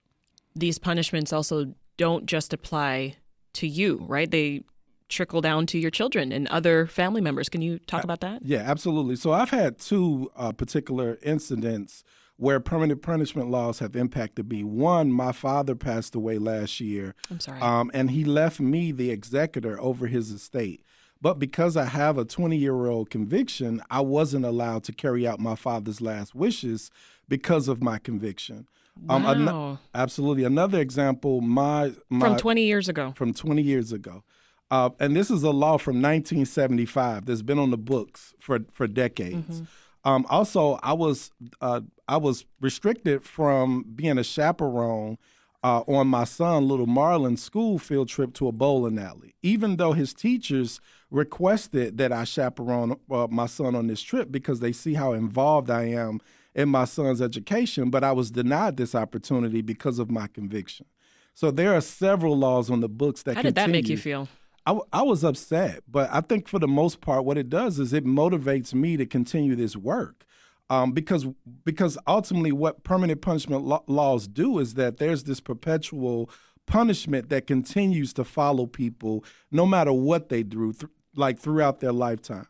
These 0.56 0.80
punishments 0.80 1.32
also 1.32 1.74
don't 1.98 2.26
just 2.26 2.54
apply 2.54 3.16
to 3.54 3.68
you, 3.68 4.06
right? 4.08 4.30
They 4.30 4.64
trickle 5.10 5.42
down 5.42 5.66
to 5.68 5.80
your 5.80 5.92
children 5.92 6.32
and 6.32 6.48
other 6.50 6.86
family 6.86 7.22
members. 7.22 7.50
Can 7.50 7.62
you 7.62 7.80
talk 7.80 8.04
about 8.04 8.20
that? 8.22 8.44
Yeah, 8.44 8.60
absolutely. 8.60 9.16
So 9.16 9.32
I've 9.32 9.50
had 9.50 9.80
two 9.80 10.32
uh, 10.36 10.52
particular 10.52 11.18
incidents 11.24 12.04
where 12.38 12.60
permanent 12.60 13.01
punishment 13.01 13.50
laws 13.50 13.79
have 13.79 13.96
impacted 13.96 14.50
me. 14.50 14.63
One, 14.63 15.12
my 15.12 15.32
father 15.32 15.75
passed 15.75 16.15
away 16.15 16.38
last 16.38 16.79
year. 16.79 17.15
I'm 17.32 17.39
sorry. 17.39 17.60
Um, 17.60 17.89
and 17.94 18.12
he 18.12 18.24
left 18.24 18.60
me 18.60 18.91
the 18.91 19.10
executor 19.10 19.79
over 19.82 20.08
his 20.08 20.32
estate. 20.32 20.84
But 21.20 21.39
because 21.39 21.75
I 21.75 21.86
have 21.86 22.17
a 22.20 22.25
20 22.25 22.56
year 22.56 22.86
old 22.86 23.10
conviction, 23.10 23.82
I 23.89 24.01
wasn't 24.01 24.46
allowed 24.46 24.84
to 24.84 24.91
carry 24.91 25.27
out 25.27 25.39
my 25.39 25.56
father's 25.56 26.00
last 26.00 26.36
wishes 26.36 26.91
because 27.27 27.67
of 27.67 27.82
my 27.82 27.98
conviction. 27.98 28.67
Wow. 29.03 29.15
Um, 29.27 29.48
an- 29.48 29.77
absolutely. 29.96 30.44
Another 30.44 30.79
example, 30.79 31.41
my, 31.41 31.94
my 32.10 32.27
From 32.29 32.38
20 32.38 32.62
years 32.63 32.88
ago. 32.88 33.13
from 33.15 33.34
20 33.34 33.62
years 33.63 33.91
ago. 33.91 34.24
Uh, 34.70 34.89
and 35.00 35.15
this 35.15 35.32
is 35.32 35.44
a 35.44 35.50
law 35.51 35.77
from 35.77 36.01
1975 36.01 37.25
that's 37.25 37.41
been 37.41 37.58
on 37.60 37.72
the 37.72 37.77
books 37.77 38.34
for, 38.39 38.60
for 38.72 38.86
decades. 38.86 39.62
Um, 40.04 40.25
also, 40.30 40.80
I 40.84 40.94
was 40.94 41.32
uh, 41.62 41.82
I 42.08 42.18
was 42.18 42.46
restricted 42.62 43.24
from 43.24 43.84
being 43.96 44.18
a 44.18 44.24
chaperone 44.24 45.18
uh, 45.63 45.82
on 45.82 46.08
my 46.08 46.24
son, 46.24 46.68
little 46.68 46.86
Marlon's 46.86 47.42
school 47.42 47.77
field 47.77 48.08
trip 48.08 48.34
to 48.36 48.48
a 48.48 48.51
bowling 48.51 49.00
alley, 49.00 49.36
even 49.42 49.77
though 49.77 49.94
his 49.94 50.13
teachers 50.13 50.80
requested 51.10 51.98
that 51.98 52.12
I 52.12 52.24
chaperone 52.24 52.98
uh, 53.12 53.27
my 53.30 53.48
son 53.48 53.75
on 53.75 53.88
this 53.88 54.01
trip 54.01 54.32
because 54.32 54.60
they 54.60 54.72
see 54.72 54.94
how 54.94 55.13
involved 55.13 55.70
I 55.70 55.84
am 55.84 56.20
in 56.54 56.70
my 56.70 56.86
son's 56.86 57.22
education. 57.22 57.89
But 57.89 58.04
I 58.04 58.12
was 58.12 58.32
denied 58.32 58.77
this 58.77 58.96
opportunity 58.96 59.62
because 59.62 60.00
of 60.00 60.10
my 60.12 60.27
conviction. 60.27 60.86
So 61.34 61.51
there 61.51 61.74
are 61.75 61.82
several 61.82 62.38
laws 62.38 62.70
on 62.70 62.80
the 62.80 62.89
books 62.89 63.24
that 63.24 63.36
How 63.36 63.42
did 63.42 63.56
that 63.56 63.70
make 63.70 63.88
you 63.89 63.98
feel? 63.98 64.27
I, 64.68 64.78
I 64.92 65.02
was 65.02 65.24
upset, 65.24 65.84
but 65.88 66.10
I 66.12 66.20
think 66.20 66.50
for 66.50 66.60
the 66.60 66.68
most 66.68 67.00
part, 67.00 67.24
what 67.24 67.38
it 67.38 67.50
does 67.50 67.80
is 67.80 67.94
it 67.94 68.06
motivates 68.06 68.74
me 68.74 68.98
to 68.98 69.06
continue 69.06 69.56
this 69.56 69.78
work. 69.78 70.26
Um, 70.70 70.92
because 70.92 71.26
because 71.64 71.98
ultimately, 72.06 72.52
what 72.52 72.84
permanent 72.84 73.22
punishment 73.22 73.64
lo- 73.64 73.86
laws 73.88 74.28
do 74.28 74.60
is 74.60 74.74
that 74.74 74.98
there's 74.98 75.24
this 75.24 75.40
perpetual 75.40 76.30
punishment 76.66 77.30
that 77.30 77.48
continues 77.48 78.12
to 78.12 78.26
follow 78.26 78.66
people 78.66 79.24
no 79.50 79.66
matter 79.66 79.94
what 79.94 80.28
they 80.28 80.44
do, 80.44 80.74
th- 80.74 80.92
like 81.16 81.40
throughout 81.40 81.80
their 81.80 81.94
lifetime. 81.94 82.48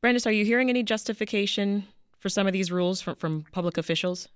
Brandis, 0.00 0.28
are 0.28 0.32
you 0.32 0.44
hearing 0.44 0.70
any 0.70 0.84
justification 0.84 1.88
for 2.20 2.28
some 2.28 2.46
of 2.46 2.52
these 2.52 2.70
rules 2.70 3.00
from, 3.00 3.16
from 3.16 3.44
public 3.50 3.76
officials? 3.76 4.28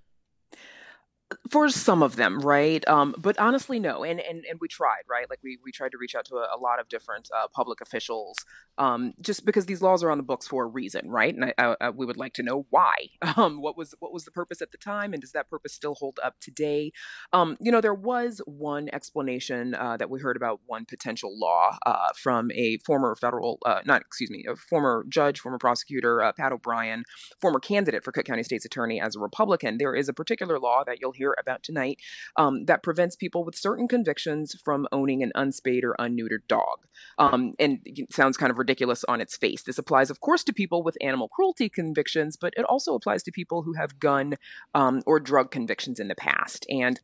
For 1.49 1.69
some 1.69 2.03
of 2.03 2.15
them 2.15 2.39
right? 2.39 2.87
Um, 2.87 3.15
but 3.17 3.37
honestly 3.39 3.79
no 3.79 4.03
and, 4.03 4.19
and 4.19 4.45
and 4.45 4.59
we 4.59 4.67
tried 4.67 5.03
right? 5.09 5.29
Like 5.29 5.39
we 5.43 5.57
we 5.63 5.71
tried 5.71 5.91
to 5.91 5.97
reach 5.97 6.15
out 6.15 6.25
to 6.25 6.35
a, 6.35 6.47
a 6.55 6.59
lot 6.59 6.79
of 6.79 6.87
different 6.89 7.29
uh, 7.35 7.47
public 7.53 7.81
officials 7.81 8.37
um, 8.77 9.13
just 9.21 9.45
because 9.45 9.65
these 9.65 9.81
laws 9.81 10.03
are 10.03 10.11
on 10.11 10.17
the 10.17 10.23
books 10.23 10.47
for 10.47 10.63
a 10.63 10.67
reason 10.67 11.09
right? 11.09 11.33
And 11.33 11.45
I, 11.45 11.53
I, 11.57 11.75
I, 11.81 11.89
we 11.89 12.05
would 12.05 12.17
like 12.17 12.33
to 12.33 12.43
know 12.43 12.65
why. 12.69 12.95
Um, 13.35 13.61
what 13.61 13.75
was 13.75 13.95
what 13.99 14.13
was 14.13 14.25
the 14.25 14.31
purpose 14.31 14.61
at 14.61 14.71
the 14.71 14.77
time 14.77 15.11
and 15.11 15.19
does 15.19 15.31
that 15.31 15.49
purpose 15.49 15.73
still 15.73 15.95
hold 15.95 16.19
up 16.23 16.35
today? 16.39 16.91
Um, 17.33 17.57
you 17.59 17.71
know 17.71 17.81
there 17.81 17.93
was 17.93 18.41
one 18.45 18.89
explanation 18.93 19.73
uh, 19.73 19.97
that 19.97 20.09
we 20.09 20.19
heard 20.19 20.37
about 20.37 20.59
one 20.67 20.85
potential 20.85 21.37
law 21.37 21.77
uh, 21.85 22.09
from 22.15 22.51
a 22.51 22.77
former 22.85 23.15
federal 23.15 23.57
uh, 23.65 23.81
not 23.85 24.01
excuse 24.01 24.29
me 24.29 24.45
a 24.47 24.55
former 24.55 25.03
judge 25.09 25.39
former 25.39 25.57
prosecutor 25.57 26.21
uh, 26.21 26.31
pat 26.31 26.51
o'brien 26.51 27.03
former 27.41 27.59
candidate 27.59 28.03
for 28.03 28.11
cook 28.11 28.25
county 28.25 28.43
state's 28.43 28.65
attorney 28.65 29.01
as 29.01 29.15
a 29.15 29.19
republican. 29.19 29.77
There 29.77 29.95
is 29.95 30.09
a 30.09 30.13
particular 30.13 30.59
law 30.59 30.83
that 30.85 30.99
you'll 31.01 31.11
hear 31.11 31.22
about 31.31 31.63
tonight 31.63 31.99
um, 32.35 32.65
that 32.65 32.83
prevents 32.83 33.15
people 33.15 33.43
with 33.43 33.55
certain 33.55 33.87
convictions 33.87 34.55
from 34.63 34.87
owning 34.91 35.23
an 35.23 35.31
unspayed 35.35 35.83
or 35.83 35.95
unneutered 35.99 36.47
dog. 36.47 36.79
Um, 37.17 37.53
and 37.59 37.79
it 37.85 38.11
sounds 38.11 38.37
kind 38.37 38.51
of 38.51 38.57
ridiculous 38.57 39.03
on 39.05 39.21
its 39.21 39.37
face. 39.37 39.63
This 39.63 39.77
applies, 39.77 40.09
of 40.09 40.19
course, 40.19 40.43
to 40.45 40.53
people 40.53 40.83
with 40.83 40.97
animal 41.01 41.27
cruelty 41.27 41.69
convictions, 41.69 42.37
but 42.37 42.53
it 42.57 42.65
also 42.65 42.95
applies 42.95 43.23
to 43.23 43.31
people 43.31 43.63
who 43.63 43.73
have 43.73 43.99
gun 43.99 44.35
um, 44.73 45.01
or 45.05 45.19
drug 45.19 45.51
convictions 45.51 45.99
in 45.99 46.07
the 46.07 46.15
past. 46.15 46.65
And 46.69 46.99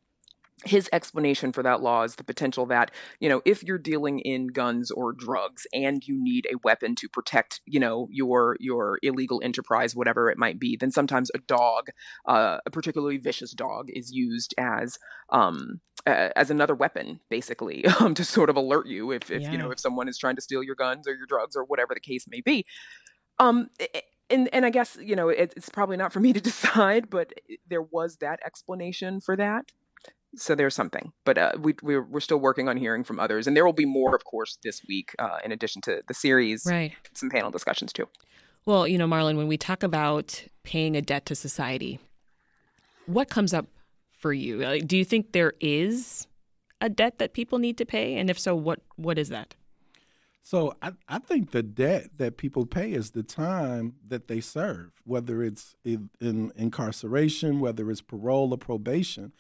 his 0.65 0.89
explanation 0.91 1.51
for 1.51 1.63
that 1.63 1.81
law 1.81 2.03
is 2.03 2.15
the 2.15 2.23
potential 2.23 2.65
that 2.65 2.91
you 3.19 3.29
know 3.29 3.41
if 3.45 3.63
you're 3.63 3.77
dealing 3.77 4.19
in 4.19 4.47
guns 4.47 4.91
or 4.91 5.13
drugs 5.13 5.65
and 5.73 6.07
you 6.07 6.21
need 6.21 6.45
a 6.51 6.57
weapon 6.63 6.95
to 6.95 7.07
protect 7.07 7.61
you 7.65 7.79
know 7.79 8.07
your 8.11 8.57
your 8.59 8.99
illegal 9.01 9.41
enterprise 9.43 9.95
whatever 9.95 10.29
it 10.29 10.37
might 10.37 10.59
be 10.59 10.75
then 10.75 10.91
sometimes 10.91 11.31
a 11.33 11.37
dog 11.39 11.87
uh, 12.27 12.57
a 12.65 12.69
particularly 12.71 13.17
vicious 13.17 13.51
dog 13.53 13.87
is 13.93 14.11
used 14.11 14.53
as 14.57 14.97
um 15.29 15.79
uh, 16.07 16.29
as 16.35 16.49
another 16.49 16.75
weapon 16.75 17.19
basically 17.29 17.85
um, 17.99 18.13
to 18.13 18.23
sort 18.25 18.49
of 18.49 18.55
alert 18.55 18.87
you 18.87 19.11
if, 19.11 19.29
if 19.31 19.43
you 19.51 19.57
know 19.57 19.71
if 19.71 19.79
someone 19.79 20.07
is 20.09 20.17
trying 20.17 20.35
to 20.35 20.41
steal 20.41 20.63
your 20.63 20.75
guns 20.75 21.07
or 21.07 21.13
your 21.13 21.25
drugs 21.27 21.55
or 21.55 21.63
whatever 21.63 21.93
the 21.93 21.99
case 21.99 22.25
may 22.27 22.41
be 22.41 22.65
um 23.39 23.69
i- 23.81 24.01
and 24.31 24.47
and 24.53 24.63
I 24.65 24.69
guess 24.69 24.95
you 25.01 25.15
know 25.15 25.29
it, 25.29 25.53
it's 25.57 25.69
probably 25.69 25.97
not 25.97 26.13
for 26.13 26.19
me 26.19 26.33
to 26.33 26.39
decide, 26.51 27.09
but 27.09 27.33
there 27.67 27.81
was 27.81 28.17
that 28.17 28.39
explanation 28.45 29.19
for 29.21 29.35
that. 29.35 29.71
So 30.35 30.53
there's 30.53 30.75
something, 30.75 31.11
but 31.25 31.37
uh, 31.37 31.51
we 31.59 31.73
we're, 31.81 32.03
we're 32.03 32.19
still 32.19 32.37
working 32.39 32.69
on 32.69 32.77
hearing 32.77 33.03
from 33.03 33.19
others, 33.19 33.47
and 33.47 33.57
there 33.57 33.65
will 33.65 33.73
be 33.73 33.85
more, 33.85 34.15
of 34.15 34.23
course, 34.25 34.59
this 34.63 34.81
week. 34.87 35.15
Uh, 35.17 35.39
in 35.43 35.51
addition 35.51 35.81
to 35.83 36.03
the 36.07 36.13
series, 36.13 36.65
Right. 36.67 36.93
some 37.13 37.31
panel 37.31 37.49
discussions 37.49 37.91
too. 37.91 38.07
Well, 38.65 38.87
you 38.87 38.97
know, 38.99 39.07
Marlon, 39.07 39.37
when 39.37 39.47
we 39.47 39.57
talk 39.57 39.81
about 39.81 40.43
paying 40.63 40.95
a 40.95 41.01
debt 41.01 41.25
to 41.27 41.35
society, 41.35 41.99
what 43.07 43.29
comes 43.29 43.53
up 43.55 43.65
for 44.19 44.31
you? 44.31 44.59
Like, 44.59 44.87
do 44.87 44.97
you 44.97 45.05
think 45.05 45.31
there 45.31 45.53
is 45.59 46.27
a 46.79 46.89
debt 46.89 47.17
that 47.17 47.33
people 47.33 47.57
need 47.57 47.77
to 47.79 47.85
pay? 47.85 48.15
And 48.15 48.29
if 48.29 48.37
so, 48.37 48.55
what 48.55 48.81
what 48.97 49.17
is 49.17 49.29
that? 49.29 49.55
So 50.43 50.75
I, 50.81 50.91
I 51.07 51.19
think 51.19 51.51
the 51.51 51.63
debt 51.63 52.11
that 52.17 52.37
people 52.37 52.65
pay 52.65 52.91
is 52.91 53.11
the 53.11 53.23
time 53.23 53.95
that 54.07 54.27
they 54.27 54.41
serve, 54.41 54.91
whether 55.05 55.43
it's 55.43 55.75
in, 55.83 56.09
in 56.19 56.51
incarceration, 56.55 57.59
whether 57.59 57.89
it's 57.91 58.01
parole 58.01 58.51
or 58.53 58.57
probation. 58.57 59.33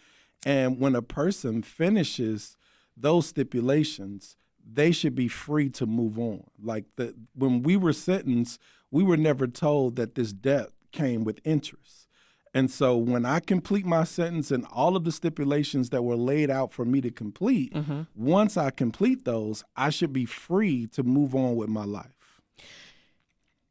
And 0.45 0.79
when 0.79 0.95
a 0.95 1.01
person 1.01 1.61
finishes 1.63 2.57
those 2.95 3.27
stipulations, 3.27 4.37
they 4.71 4.91
should 4.91 5.15
be 5.15 5.27
free 5.27 5.69
to 5.71 5.85
move 5.85 6.19
on. 6.19 6.43
Like 6.61 6.85
the 6.95 7.15
when 7.33 7.63
we 7.63 7.75
were 7.75 7.93
sentenced, 7.93 8.59
we 8.91 9.03
were 9.03 9.17
never 9.17 9.47
told 9.47 9.95
that 9.95 10.15
this 10.15 10.31
debt 10.31 10.69
came 10.91 11.23
with 11.23 11.39
interest. 11.43 12.07
And 12.53 12.71
so 12.71 12.97
when 12.97 13.25
I 13.25 13.41
complete 13.41 13.85
my 13.85 14.03
sentence 14.03 14.49
and 14.49 14.65
all 14.71 14.95
of 14.95 15.03
the 15.03 15.11
stipulations 15.11 15.91
that 15.91 16.01
were 16.01 16.15
laid 16.15 16.49
out 16.49 16.73
for 16.73 16.83
me 16.83 16.99
to 17.01 17.11
complete, 17.11 17.73
mm-hmm. 17.73 18.01
once 18.15 18.57
I 18.57 18.71
complete 18.71 19.23
those, 19.23 19.63
I 19.75 19.91
should 19.91 20.11
be 20.11 20.25
free 20.25 20.87
to 20.87 21.03
move 21.03 21.35
on 21.35 21.55
with 21.55 21.69
my 21.69 21.83
life. 21.85 22.41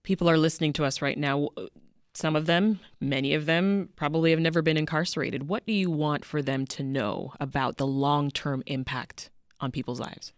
People 0.05 0.31
are 0.31 0.39
listening 0.39 0.73
to 0.75 0.85
us 0.85 1.03
right 1.03 1.19
now. 1.19 1.49
Some 2.19 2.35
of 2.35 2.47
them, 2.47 2.81
many 3.01 3.33
of 3.33 3.47
them, 3.47 3.91
probably 3.95 4.33
have 4.33 4.41
never 4.41 4.61
been 4.61 4.77
incarcerated. 4.77 5.49
What 5.49 5.65
do 5.67 5.73
you 5.73 5.89
want 5.89 6.25
for 6.25 6.43
them 6.43 6.67
to 6.67 6.83
know 6.83 7.33
about 7.39 7.77
the 7.77 7.87
long 7.87 8.33
term 8.33 8.65
impact 8.67 9.31
on 9.61 9.71
people's 9.71 10.01
lives? 10.01 10.33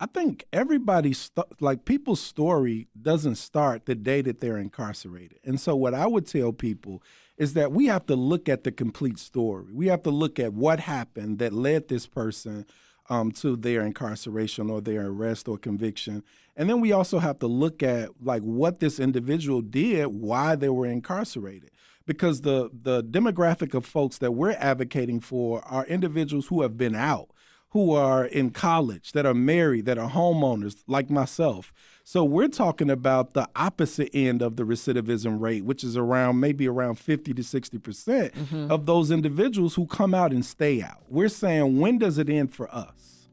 I 0.00 0.06
think 0.06 0.46
everybody's 0.50 1.18
st- 1.18 1.60
like 1.60 1.84
people's 1.84 2.22
story 2.22 2.88
doesn't 2.98 3.34
start 3.34 3.84
the 3.84 3.94
day 3.94 4.22
that 4.22 4.40
they're 4.40 4.56
incarcerated. 4.56 5.38
And 5.44 5.60
so 5.60 5.76
what 5.76 5.92
I 5.92 6.06
would 6.06 6.26
tell 6.26 6.54
people 6.54 7.02
is 7.36 7.52
that 7.52 7.70
we 7.70 7.84
have 7.88 8.06
to 8.06 8.16
look 8.16 8.48
at 8.48 8.64
the 8.64 8.72
complete 8.72 9.18
story. 9.18 9.74
We 9.74 9.88
have 9.88 10.04
to 10.04 10.10
look 10.10 10.38
at 10.38 10.54
what 10.54 10.80
happened 10.80 11.38
that 11.40 11.52
led 11.52 11.88
this 11.88 12.06
person 12.06 12.64
um, 13.08 13.30
to 13.32 13.56
their 13.56 13.82
incarceration 13.82 14.70
or 14.70 14.80
their 14.80 15.06
arrest 15.06 15.48
or 15.48 15.58
conviction. 15.58 16.22
And 16.56 16.68
then 16.68 16.80
we 16.80 16.92
also 16.92 17.18
have 17.18 17.38
to 17.40 17.46
look 17.46 17.82
at 17.82 18.10
like 18.22 18.42
what 18.42 18.80
this 18.80 18.98
individual 18.98 19.60
did, 19.60 20.06
why 20.06 20.56
they 20.56 20.68
were 20.68 20.86
incarcerated. 20.86 21.70
Because 22.06 22.42
the 22.42 22.70
the 22.72 23.02
demographic 23.02 23.74
of 23.74 23.84
folks 23.84 24.18
that 24.18 24.32
we're 24.32 24.52
advocating 24.52 25.18
for 25.18 25.60
are 25.64 25.84
individuals 25.86 26.46
who 26.46 26.62
have 26.62 26.76
been 26.76 26.94
out 26.94 27.30
who 27.76 27.92
are 27.92 28.24
in 28.24 28.48
college, 28.48 29.12
that 29.12 29.26
are 29.26 29.34
married, 29.34 29.84
that 29.84 29.98
are 29.98 30.08
homeowners, 30.08 30.76
like 30.86 31.10
myself. 31.10 31.74
So 32.04 32.24
we're 32.24 32.48
talking 32.48 32.88
about 32.88 33.34
the 33.34 33.46
opposite 33.54 34.08
end 34.14 34.40
of 34.40 34.56
the 34.56 34.62
recidivism 34.62 35.38
rate, 35.38 35.62
which 35.62 35.84
is 35.84 35.94
around 35.94 36.40
maybe 36.40 36.66
around 36.66 36.94
50 36.94 37.34
to 37.34 37.42
60% 37.42 38.32
mm-hmm. 38.32 38.72
of 38.72 38.86
those 38.86 39.10
individuals 39.10 39.74
who 39.74 39.84
come 39.84 40.14
out 40.14 40.32
and 40.32 40.42
stay 40.42 40.80
out. 40.80 41.02
We're 41.10 41.28
saying, 41.28 41.78
when 41.78 41.98
does 41.98 42.16
it 42.16 42.30
end 42.30 42.54
for 42.54 42.74
us? 42.74 43.28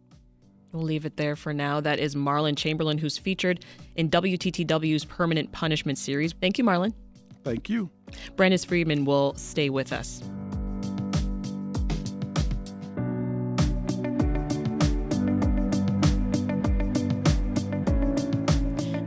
We'll 0.73 0.83
leave 0.83 1.05
it 1.05 1.15
there 1.15 1.37
for 1.37 1.53
now. 1.53 1.79
That 1.79 1.99
is 1.99 2.13
Marlon 2.13 2.57
Chamberlain, 2.57 2.97
who's 2.97 3.17
featured 3.17 3.63
in 3.95 4.09
WTTW's 4.09 5.05
Permanent 5.05 5.53
Punishment 5.53 5.97
series. 5.97 6.33
Thank 6.33 6.57
you, 6.57 6.65
Marlon. 6.65 6.93
Thank 7.45 7.69
you. 7.69 7.89
Brandis 8.35 8.65
Friedman 8.65 9.05
will 9.05 9.35
stay 9.35 9.69
with 9.69 9.93
us. 9.93 10.21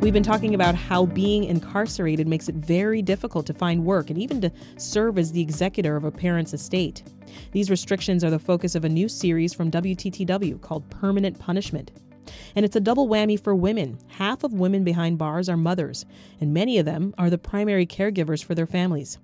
We've 0.06 0.12
been 0.12 0.22
talking 0.22 0.54
about 0.54 0.76
how 0.76 1.06
being 1.06 1.42
incarcerated 1.42 2.28
makes 2.28 2.48
it 2.48 2.54
very 2.54 3.02
difficult 3.02 3.44
to 3.46 3.52
find 3.52 3.84
work 3.84 4.08
and 4.08 4.16
even 4.16 4.40
to 4.40 4.52
serve 4.76 5.18
as 5.18 5.32
the 5.32 5.40
executor 5.40 5.96
of 5.96 6.04
a 6.04 6.12
parent's 6.12 6.54
estate. 6.54 7.02
These 7.50 7.70
restrictions 7.70 8.22
are 8.22 8.30
the 8.30 8.38
focus 8.38 8.76
of 8.76 8.84
a 8.84 8.88
new 8.88 9.08
series 9.08 9.52
from 9.52 9.68
WTTW 9.68 10.60
called 10.60 10.88
Permanent 10.90 11.40
Punishment. 11.40 11.90
And 12.54 12.64
it's 12.64 12.76
a 12.76 12.80
double 12.80 13.08
whammy 13.08 13.36
for 13.36 13.56
women. 13.56 13.98
Half 14.06 14.44
of 14.44 14.52
women 14.52 14.84
behind 14.84 15.18
bars 15.18 15.48
are 15.48 15.56
mothers, 15.56 16.06
and 16.40 16.54
many 16.54 16.78
of 16.78 16.86
them 16.86 17.12
are 17.18 17.28
the 17.28 17.36
primary 17.36 17.84
caregivers 17.84 18.44
for 18.44 18.54
their 18.54 18.64
families. 18.64 19.18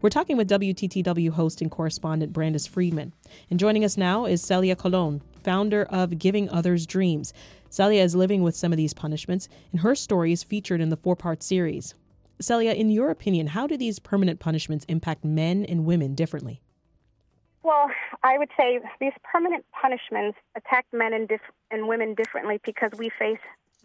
We're 0.00 0.10
talking 0.10 0.36
with 0.36 0.48
WTTW 0.48 1.30
host 1.30 1.60
and 1.60 1.72
correspondent 1.72 2.32
Brandis 2.32 2.68
Friedman. 2.68 3.14
And 3.50 3.58
joining 3.58 3.84
us 3.84 3.96
now 3.96 4.26
is 4.26 4.42
Celia 4.42 4.76
Colon, 4.76 5.22
founder 5.42 5.84
of 5.84 6.18
Giving 6.18 6.48
Others 6.50 6.86
Dreams. 6.86 7.32
Celia 7.70 8.02
is 8.02 8.16
living 8.16 8.42
with 8.42 8.56
some 8.56 8.72
of 8.72 8.76
these 8.76 8.92
punishments, 8.92 9.48
and 9.70 9.80
her 9.80 9.94
story 9.94 10.32
is 10.32 10.42
featured 10.42 10.80
in 10.80 10.88
the 10.88 10.96
four 10.96 11.14
part 11.14 11.42
series. 11.42 11.94
Celia, 12.40 12.72
in 12.72 12.90
your 12.90 13.10
opinion, 13.10 13.46
how 13.46 13.66
do 13.66 13.76
these 13.76 14.00
permanent 14.00 14.40
punishments 14.40 14.84
impact 14.88 15.24
men 15.24 15.64
and 15.64 15.84
women 15.84 16.14
differently? 16.14 16.60
Well, 17.62 17.90
I 18.24 18.38
would 18.38 18.48
say 18.58 18.80
these 19.00 19.12
permanent 19.22 19.64
punishments 19.70 20.38
attack 20.56 20.86
men 20.92 21.12
and, 21.12 21.28
dif- 21.28 21.40
and 21.70 21.86
women 21.86 22.14
differently 22.14 22.58
because 22.64 22.90
we 22.98 23.10
face 23.18 23.38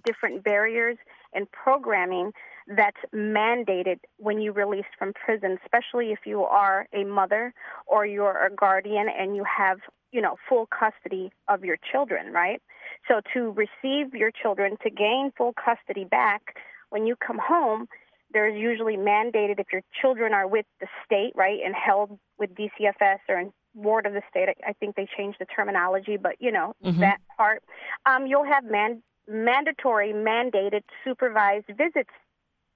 different 0.03 0.43
barriers 0.43 0.97
and 1.33 1.51
programming 1.51 2.31
that's 2.67 2.97
mandated 3.13 3.99
when 4.17 4.39
you 4.39 4.51
release 4.51 4.85
from 4.97 5.13
prison, 5.13 5.59
especially 5.63 6.11
if 6.11 6.19
you 6.25 6.43
are 6.43 6.87
a 6.93 7.03
mother 7.03 7.53
or 7.85 8.05
you're 8.05 8.45
a 8.45 8.49
guardian 8.49 9.07
and 9.09 9.35
you 9.35 9.43
have, 9.43 9.79
you 10.11 10.21
know, 10.21 10.37
full 10.49 10.67
custody 10.67 11.31
of 11.47 11.63
your 11.63 11.77
children, 11.91 12.31
right? 12.31 12.61
So 13.07 13.21
to 13.33 13.51
receive 13.51 14.13
your 14.13 14.31
children, 14.31 14.77
to 14.83 14.89
gain 14.89 15.31
full 15.37 15.53
custody 15.53 16.05
back, 16.05 16.57
when 16.89 17.05
you 17.05 17.15
come 17.15 17.39
home, 17.39 17.87
there's 18.33 18.59
usually 18.59 18.97
mandated 18.97 19.59
if 19.59 19.67
your 19.71 19.81
children 20.01 20.33
are 20.33 20.47
with 20.47 20.65
the 20.81 20.87
state, 21.05 21.33
right, 21.35 21.59
and 21.63 21.75
held 21.75 22.17
with 22.39 22.49
DCFS 22.55 23.19
or 23.29 23.39
in 23.39 23.53
ward 23.73 24.05
of 24.05 24.13
the 24.13 24.21
state. 24.29 24.49
I 24.65 24.73
think 24.73 24.95
they 24.95 25.07
changed 25.17 25.37
the 25.39 25.45
terminology, 25.45 26.17
but 26.17 26.35
you 26.39 26.51
know 26.51 26.73
mm-hmm. 26.83 26.99
that 27.01 27.19
part. 27.37 27.63
Um, 28.05 28.25
you'll 28.25 28.45
have 28.45 28.63
man- 28.65 29.03
mandatory, 29.27 30.13
mandated, 30.13 30.81
supervised 31.03 31.67
visits 31.67 32.09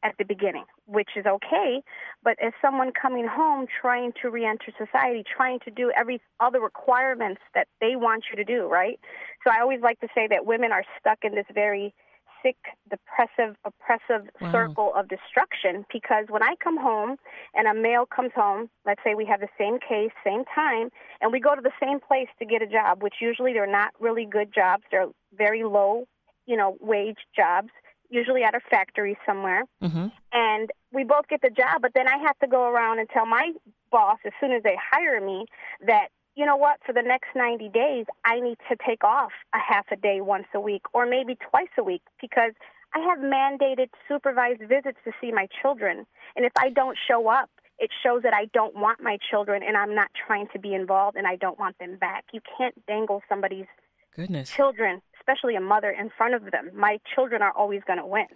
at 0.03 0.15
the 0.17 0.25
beginning, 0.25 0.65
which 0.85 1.09
is 1.15 1.25
okay. 1.25 1.81
But 2.23 2.37
as 2.41 2.53
someone 2.61 2.91
coming 2.91 3.27
home 3.27 3.67
trying 3.81 4.13
to 4.21 4.29
reenter 4.29 4.71
society, 4.77 5.23
trying 5.23 5.59
to 5.65 5.71
do 5.71 5.91
every 5.95 6.21
all 6.39 6.51
the 6.51 6.61
requirements 6.61 7.41
that 7.53 7.67
they 7.81 7.95
want 7.95 8.25
you 8.29 8.37
to 8.37 8.43
do, 8.43 8.67
right? 8.67 8.99
So 9.43 9.51
I 9.51 9.61
always 9.61 9.81
like 9.81 9.99
to 10.01 10.07
say 10.15 10.27
that 10.27 10.45
women 10.45 10.71
are 10.71 10.83
stuck 10.99 11.19
in 11.23 11.35
this 11.35 11.45
very 11.53 11.93
sick, 12.41 12.57
depressive, 12.89 13.55
oppressive 13.65 14.29
wow. 14.39 14.51
circle 14.51 14.93
of 14.95 15.07
destruction 15.09 15.85
because 15.91 16.25
when 16.29 16.43
I 16.43 16.55
come 16.63 16.77
home 16.77 17.17
and 17.53 17.67
a 17.67 17.73
male 17.73 18.05
comes 18.05 18.31
home, 18.33 18.69
let's 18.85 19.01
say 19.03 19.13
we 19.13 19.25
have 19.25 19.41
the 19.41 19.49
same 19.57 19.77
case, 19.79 20.11
same 20.23 20.43
time, 20.55 20.89
and 21.21 21.31
we 21.31 21.39
go 21.39 21.55
to 21.55 21.61
the 21.61 21.71
same 21.81 21.99
place 21.99 22.27
to 22.39 22.45
get 22.45 22.61
a 22.61 22.67
job, 22.67 23.03
which 23.03 23.15
usually 23.21 23.53
they're 23.53 23.67
not 23.69 23.91
really 23.99 24.25
good 24.25 24.53
jobs, 24.53 24.83
they're 24.91 25.09
very 25.37 25.63
low, 25.63 26.05
you 26.45 26.55
know, 26.55 26.77
wage 26.79 27.19
jobs 27.35 27.69
usually 28.09 28.43
at 28.43 28.55
a 28.55 28.59
factory 28.69 29.17
somewhere. 29.25 29.63
Mm-hmm. 29.83 30.07
And 30.33 30.69
we 30.91 31.03
both 31.03 31.27
get 31.27 31.41
the 31.41 31.49
job, 31.49 31.81
but 31.81 31.91
then 31.93 32.07
I 32.07 32.17
have 32.17 32.37
to 32.39 32.47
go 32.47 32.63
around 32.69 32.99
and 32.99 33.09
tell 33.09 33.25
my 33.25 33.51
boss 33.91 34.17
as 34.25 34.31
soon 34.39 34.51
as 34.51 34.63
they 34.63 34.77
hire 34.91 35.21
me 35.23 35.45
that, 35.85 36.07
you 36.35 36.45
know 36.45 36.55
what, 36.55 36.77
for 36.85 36.93
the 36.93 37.01
next 37.01 37.29
90 37.35 37.69
days, 37.69 38.05
I 38.25 38.39
need 38.39 38.57
to 38.69 38.75
take 38.85 39.03
off 39.03 39.31
a 39.53 39.59
half 39.59 39.85
a 39.91 39.95
day 39.95 40.21
once 40.21 40.47
a 40.53 40.59
week 40.59 40.83
or 40.93 41.05
maybe 41.05 41.35
twice 41.35 41.69
a 41.77 41.83
week 41.83 42.01
because 42.21 42.53
I 42.93 42.99
have 42.99 43.19
mandated 43.19 43.89
supervised 44.07 44.61
visits 44.61 44.97
to 45.05 45.11
see 45.21 45.31
my 45.31 45.47
children. 45.61 46.05
And 46.35 46.45
if 46.45 46.53
I 46.57 46.69
don't 46.69 46.97
show 47.07 47.27
up, 47.27 47.49
it 47.77 47.91
shows 48.03 48.23
that 48.23 48.33
I 48.33 48.45
don't 48.53 48.75
want 48.75 49.01
my 49.01 49.17
children 49.29 49.63
and 49.65 49.77
I'm 49.77 49.95
not 49.95 50.09
trying 50.27 50.47
to 50.53 50.59
be 50.59 50.73
involved 50.73 51.15
and 51.17 51.25
I 51.25 51.35
don't 51.35 51.57
want 51.57 51.77
them 51.77 51.97
back. 51.97 52.25
You 52.33 52.41
can't 52.57 52.75
dangle 52.87 53.21
somebody's 53.29 53.67
Goodness. 54.15 54.49
children 54.49 55.01
especially 55.29 55.55
a 55.55 55.61
mother 55.61 55.89
in 55.89 56.09
front 56.17 56.33
of 56.33 56.51
them. 56.51 56.71
My 56.73 56.99
children 57.13 57.41
are 57.41 57.51
always 57.51 57.81
going 57.85 57.99
to 57.99 58.05
win. 58.05 58.27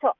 So, 0.00 0.12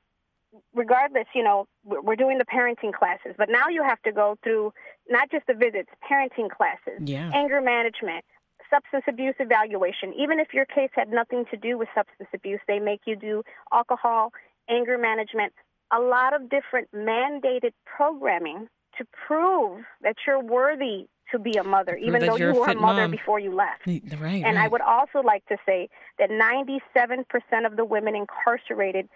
regardless, 0.75 1.27
you 1.35 1.43
know, 1.43 1.67
we're 1.85 2.17
doing 2.17 2.39
the 2.39 2.45
parenting 2.45 2.93
classes, 2.93 3.35
but 3.37 3.49
now 3.49 3.69
you 3.69 3.83
have 3.83 4.01
to 4.03 4.13
go 4.13 4.37
through 4.43 4.73
not 5.09 5.31
just 5.31 5.47
the 5.47 5.55
visits, 5.55 5.89
parenting 6.11 6.51
classes, 6.51 7.01
yeah. 7.05 7.31
anger 7.35 7.61
management, 7.61 8.25
substance 8.69 9.05
abuse 9.09 9.35
evaluation. 9.39 10.15
Even 10.19 10.39
if 10.39 10.49
your 10.53 10.67
case 10.67 10.91
had 10.93 11.11
nothing 11.11 11.45
to 11.51 11.57
do 11.57 11.79
with 11.79 11.89
substance 11.95 12.29
abuse, 12.35 12.61
they 12.69 12.79
make 12.79 13.01
you 13.07 13.17
do 13.17 13.43
alcohol, 13.73 14.33
anger 14.69 14.99
management, 14.99 15.53
a 15.93 15.99
lot 15.99 16.35
of 16.35 16.49
different 16.49 16.89
mandated 16.95 17.73
programming 17.85 18.69
to 18.99 19.05
prove 19.27 19.83
that 20.03 20.17
you're 20.27 20.43
worthy 20.43 21.07
to 21.33 21.39
be 21.39 21.57
a 21.57 21.65
mother, 21.65 21.97
even 21.97 22.21
though 22.25 22.37
you 22.37 22.53
were 22.53 22.67
a 22.67 22.75
mother 22.75 23.03
mom. 23.03 23.11
before 23.11 23.39
you 23.39 23.55
left. 23.55 23.87
Right. 23.87 24.03
And 24.05 24.21
right. 24.21 24.57
I 24.57 24.69
would 24.69 24.81
also 24.81 25.21
like 25.21 25.45
to 25.47 25.57
say 25.67 25.89
that 26.19 26.31
97% 26.31 27.67
of 27.67 27.77
the 27.77 27.85
women 27.85 28.15
incarcerated 28.15 29.09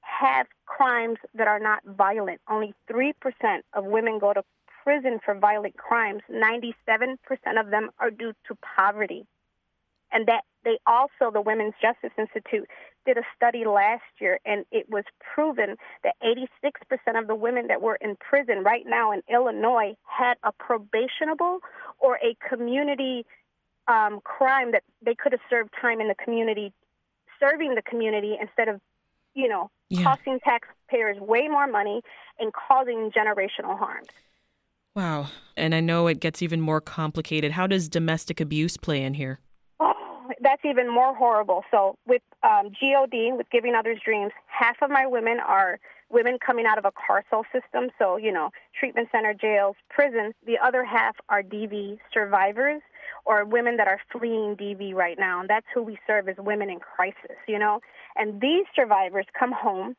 have 0.00 0.46
crimes 0.66 1.18
that 1.34 1.48
are 1.48 1.60
not 1.60 1.82
violent. 1.86 2.40
Only 2.48 2.74
3% 2.90 3.12
of 3.74 3.84
women 3.84 4.18
go 4.18 4.32
to 4.32 4.42
prison 4.82 5.20
for 5.24 5.34
violent 5.34 5.76
crimes. 5.76 6.22
97% 6.30 7.16
of 7.58 7.70
them 7.70 7.90
are 7.98 8.10
due 8.10 8.32
to 8.48 8.56
poverty. 8.76 9.26
And 10.12 10.26
that 10.26 10.42
they 10.64 10.78
also, 10.86 11.30
the 11.32 11.40
Women's 11.40 11.74
Justice 11.80 12.10
Institute, 12.18 12.68
did 13.12 13.22
a 13.22 13.26
study 13.34 13.64
last 13.64 14.02
year, 14.20 14.38
and 14.44 14.64
it 14.70 14.88
was 14.88 15.04
proven 15.34 15.76
that 16.04 16.14
86% 16.22 17.18
of 17.18 17.26
the 17.26 17.34
women 17.34 17.66
that 17.66 17.82
were 17.82 17.96
in 17.96 18.16
prison 18.16 18.62
right 18.62 18.84
now 18.86 19.10
in 19.10 19.22
Illinois 19.28 19.96
had 20.04 20.34
a 20.44 20.52
probationable 20.52 21.58
or 21.98 22.16
a 22.16 22.36
community 22.48 23.26
um, 23.88 24.20
crime 24.22 24.70
that 24.72 24.84
they 25.04 25.14
could 25.16 25.32
have 25.32 25.40
served 25.50 25.70
time 25.80 26.00
in 26.00 26.06
the 26.06 26.14
community, 26.14 26.72
serving 27.40 27.74
the 27.74 27.82
community 27.82 28.36
instead 28.40 28.68
of, 28.68 28.80
you 29.34 29.48
know, 29.48 29.70
yeah. 29.88 30.04
costing 30.04 30.38
taxpayers 30.44 31.18
way 31.18 31.48
more 31.48 31.66
money 31.66 32.02
and 32.38 32.52
causing 32.52 33.10
generational 33.10 33.76
harm. 33.76 34.04
Wow. 34.94 35.28
And 35.56 35.74
I 35.74 35.80
know 35.80 36.06
it 36.06 36.20
gets 36.20 36.42
even 36.42 36.60
more 36.60 36.80
complicated. 36.80 37.52
How 37.52 37.66
does 37.66 37.88
domestic 37.88 38.40
abuse 38.40 38.76
play 38.76 39.02
in 39.02 39.14
here? 39.14 39.40
That's 40.40 40.64
even 40.64 40.92
more 40.92 41.14
horrible. 41.14 41.64
So 41.70 41.96
with 42.06 42.22
um, 42.42 42.70
GOD, 42.80 43.36
with 43.36 43.48
Giving 43.50 43.74
Others 43.74 44.00
Dreams, 44.04 44.32
half 44.46 44.76
of 44.82 44.90
my 44.90 45.06
women 45.06 45.38
are 45.40 45.78
women 46.10 46.38
coming 46.44 46.66
out 46.66 46.78
of 46.78 46.84
a 46.84 46.90
carceral 46.92 47.44
system, 47.52 47.90
so 47.98 48.16
you 48.16 48.32
know, 48.32 48.50
treatment 48.78 49.08
center, 49.12 49.34
jails, 49.34 49.76
prison. 49.88 50.32
The 50.46 50.58
other 50.58 50.84
half 50.84 51.16
are 51.28 51.42
DV 51.42 51.98
survivors 52.12 52.82
or 53.24 53.44
women 53.44 53.76
that 53.76 53.86
are 53.86 54.00
fleeing 54.10 54.56
DV 54.56 54.94
right 54.94 55.18
now, 55.18 55.40
and 55.40 55.48
that's 55.48 55.66
who 55.74 55.82
we 55.82 55.98
serve 56.06 56.28
as 56.28 56.36
women 56.38 56.70
in 56.70 56.80
crisis. 56.80 57.36
You 57.46 57.58
know, 57.58 57.80
and 58.16 58.40
these 58.40 58.66
survivors 58.74 59.26
come 59.38 59.52
home 59.52 59.96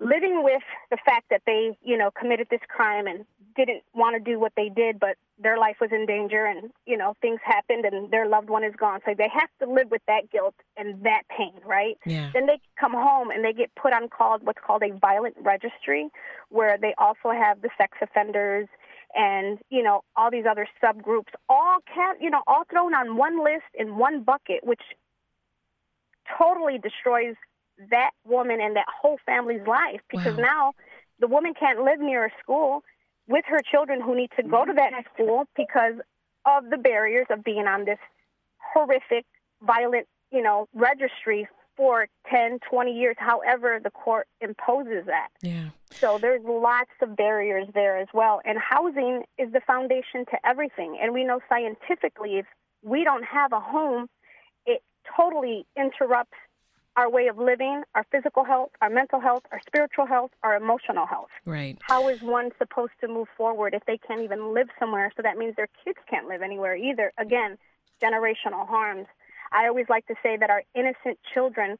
living 0.00 0.42
with 0.42 0.62
the 0.90 0.96
fact 1.04 1.26
that 1.30 1.42
they, 1.46 1.76
you 1.82 1.96
know, 1.96 2.10
committed 2.10 2.48
this 2.50 2.60
crime 2.68 3.06
and 3.06 3.26
didn't 3.54 3.82
want 3.94 4.16
to 4.16 4.32
do 4.32 4.40
what 4.40 4.52
they 4.56 4.70
did, 4.70 4.98
but 4.98 5.16
their 5.42 5.58
life 5.58 5.76
was 5.80 5.90
in 5.92 6.06
danger 6.06 6.44
and, 6.44 6.70
you 6.86 6.96
know, 6.96 7.16
things 7.22 7.40
happened 7.44 7.84
and 7.84 8.10
their 8.10 8.28
loved 8.28 8.50
one 8.50 8.64
is 8.64 8.74
gone. 8.76 9.00
So 9.04 9.14
they 9.16 9.28
have 9.32 9.48
to 9.60 9.72
live 9.72 9.90
with 9.90 10.02
that 10.06 10.30
guilt 10.30 10.54
and 10.76 11.02
that 11.04 11.22
pain, 11.36 11.54
right? 11.64 11.98
Yeah. 12.04 12.30
Then 12.32 12.46
they 12.46 12.60
come 12.78 12.92
home 12.92 13.30
and 13.30 13.44
they 13.44 13.52
get 13.52 13.74
put 13.74 13.92
on 13.92 14.08
called 14.08 14.42
what's 14.44 14.60
called 14.64 14.82
a 14.82 14.96
violent 14.98 15.36
registry 15.40 16.08
where 16.50 16.76
they 16.78 16.94
also 16.98 17.30
have 17.32 17.62
the 17.62 17.70
sex 17.78 17.96
offenders 18.02 18.68
and, 19.14 19.58
you 19.70 19.82
know, 19.82 20.02
all 20.16 20.30
these 20.30 20.44
other 20.48 20.68
subgroups 20.82 21.32
all 21.48 21.78
can 21.92 22.16
you 22.20 22.30
know, 22.30 22.42
all 22.46 22.64
thrown 22.70 22.94
on 22.94 23.16
one 23.16 23.42
list 23.42 23.70
in 23.74 23.96
one 23.96 24.22
bucket, 24.22 24.60
which 24.62 24.82
totally 26.38 26.78
destroys 26.78 27.34
that 27.90 28.10
woman 28.26 28.60
and 28.60 28.76
that 28.76 28.86
whole 29.00 29.18
family's 29.24 29.66
life 29.66 30.00
because 30.10 30.36
wow. 30.36 30.42
now 30.42 30.72
the 31.18 31.26
woman 31.26 31.54
can't 31.58 31.82
live 31.82 31.98
near 31.98 32.26
a 32.26 32.30
school 32.42 32.82
with 33.30 33.44
her 33.46 33.60
children 33.62 34.00
who 34.00 34.16
need 34.16 34.30
to 34.36 34.42
go 34.42 34.64
to 34.64 34.72
that 34.72 34.92
mm-hmm. 34.92 35.14
school 35.14 35.44
because 35.56 35.94
of 36.44 36.68
the 36.68 36.76
barriers 36.76 37.26
of 37.30 37.44
being 37.44 37.66
on 37.66 37.84
this 37.84 37.98
horrific, 38.74 39.24
violent, 39.62 40.06
you 40.32 40.42
know, 40.42 40.68
registry 40.74 41.48
for 41.76 42.08
10, 42.30 42.58
20 42.68 42.92
years, 42.92 43.16
however 43.18 43.80
the 43.82 43.90
court 43.90 44.26
imposes 44.40 45.06
that. 45.06 45.28
Yeah. 45.42 45.68
So 45.92 46.18
there's 46.18 46.42
lots 46.44 46.90
of 47.00 47.16
barriers 47.16 47.68
there 47.72 47.98
as 47.98 48.08
well. 48.12 48.40
And 48.44 48.58
housing 48.58 49.22
is 49.38 49.52
the 49.52 49.60
foundation 49.66 50.24
to 50.26 50.38
everything. 50.44 50.98
And 51.00 51.14
we 51.14 51.24
know 51.24 51.40
scientifically 51.48 52.38
if 52.38 52.46
we 52.82 53.04
don't 53.04 53.24
have 53.24 53.52
a 53.52 53.60
home, 53.60 54.08
it 54.66 54.82
totally 55.16 55.66
interrupts 55.76 56.36
our 57.00 57.08
way 57.08 57.28
of 57.28 57.38
living, 57.38 57.82
our 57.94 58.04
physical 58.12 58.44
health, 58.44 58.72
our 58.82 58.90
mental 58.90 59.20
health, 59.20 59.42
our 59.50 59.60
spiritual 59.66 60.04
health, 60.04 60.30
our 60.42 60.54
emotional 60.54 61.06
health. 61.06 61.30
Right. 61.46 61.78
How 61.80 62.08
is 62.08 62.20
one 62.20 62.50
supposed 62.58 62.92
to 63.00 63.08
move 63.08 63.26
forward 63.38 63.72
if 63.72 63.82
they 63.86 63.96
can't 63.96 64.20
even 64.20 64.52
live 64.52 64.68
somewhere? 64.78 65.10
So 65.16 65.22
that 65.22 65.38
means 65.38 65.56
their 65.56 65.70
kids 65.82 65.98
can't 66.10 66.28
live 66.28 66.42
anywhere 66.42 66.76
either. 66.76 67.10
Again, 67.16 67.56
generational 68.02 68.68
harms. 68.68 69.06
I 69.50 69.66
always 69.66 69.86
like 69.88 70.06
to 70.08 70.14
say 70.22 70.36
that 70.36 70.50
our 70.50 70.62
innocent 70.74 71.18
children 71.32 71.78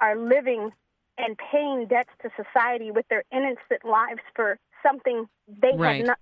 are 0.00 0.16
living 0.16 0.70
and 1.18 1.36
paying 1.50 1.88
debts 1.88 2.10
to 2.22 2.30
society 2.36 2.92
with 2.92 3.06
their 3.08 3.24
innocent 3.32 3.84
lives 3.84 4.22
for 4.36 4.60
something 4.80 5.28
they 5.48 5.72
right. 5.74 5.96
have 5.98 6.06
not 6.06 6.18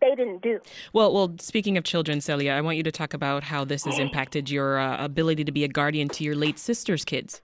they 0.00 0.16
didn't 0.16 0.42
do. 0.42 0.58
Well, 0.92 1.14
well, 1.14 1.36
speaking 1.38 1.78
of 1.78 1.84
children, 1.84 2.20
Celia, 2.20 2.52
I 2.52 2.60
want 2.60 2.76
you 2.76 2.82
to 2.82 2.90
talk 2.90 3.14
about 3.14 3.44
how 3.44 3.64
this 3.64 3.84
has 3.84 4.00
impacted 4.00 4.50
your 4.50 4.78
uh, 4.78 5.02
ability 5.02 5.44
to 5.44 5.52
be 5.52 5.62
a 5.62 5.68
guardian 5.68 6.08
to 6.10 6.24
your 6.24 6.34
late 6.34 6.58
sister's 6.58 7.04
kids. 7.04 7.40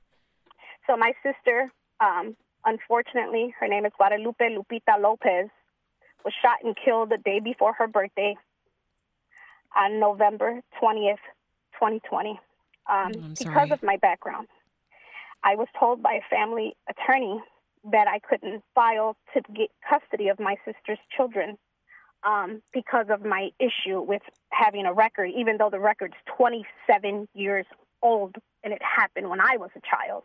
So 0.91 0.97
my 0.97 1.13
sister, 1.23 1.71
um, 2.01 2.37
unfortunately, 2.65 3.55
her 3.61 3.69
name 3.69 3.87
is 3.87 3.93
Guadalupe 3.97 4.45
Lupita 4.45 5.01
Lopez, 5.01 5.49
was 6.25 6.35
shot 6.43 6.57
and 6.65 6.77
killed 6.85 7.11
the 7.11 7.19
day 7.19 7.39
before 7.39 7.73
her 7.75 7.87
birthday 7.87 8.37
on 9.77 10.01
November 10.01 10.61
20th, 10.83 11.23
2020, 11.75 12.41
um, 12.91 13.13
because 13.39 13.71
of 13.71 13.81
my 13.85 13.99
background. 13.99 14.49
I 15.45 15.55
was 15.55 15.69
told 15.79 16.03
by 16.03 16.15
a 16.15 16.29
family 16.29 16.75
attorney 16.89 17.41
that 17.93 18.09
I 18.09 18.19
couldn't 18.19 18.65
file 18.75 19.17
to 19.35 19.43
get 19.55 19.71
custody 19.89 20.27
of 20.27 20.41
my 20.41 20.57
sister's 20.65 20.99
children 21.17 21.57
um, 22.25 22.63
because 22.75 23.07
of 23.11 23.25
my 23.25 23.51
issue 23.61 24.01
with 24.01 24.23
having 24.51 24.87
a 24.87 24.93
record, 24.93 25.31
even 25.39 25.57
though 25.57 25.71
the 25.71 25.79
record's 25.79 26.17
27 26.37 27.29
years 27.33 27.67
old 28.03 28.35
and 28.65 28.73
it 28.73 28.83
happened 28.83 29.31
when 29.31 29.41
I 29.41 29.57
was 29.57 29.71
a 29.77 29.81
child. 29.81 30.25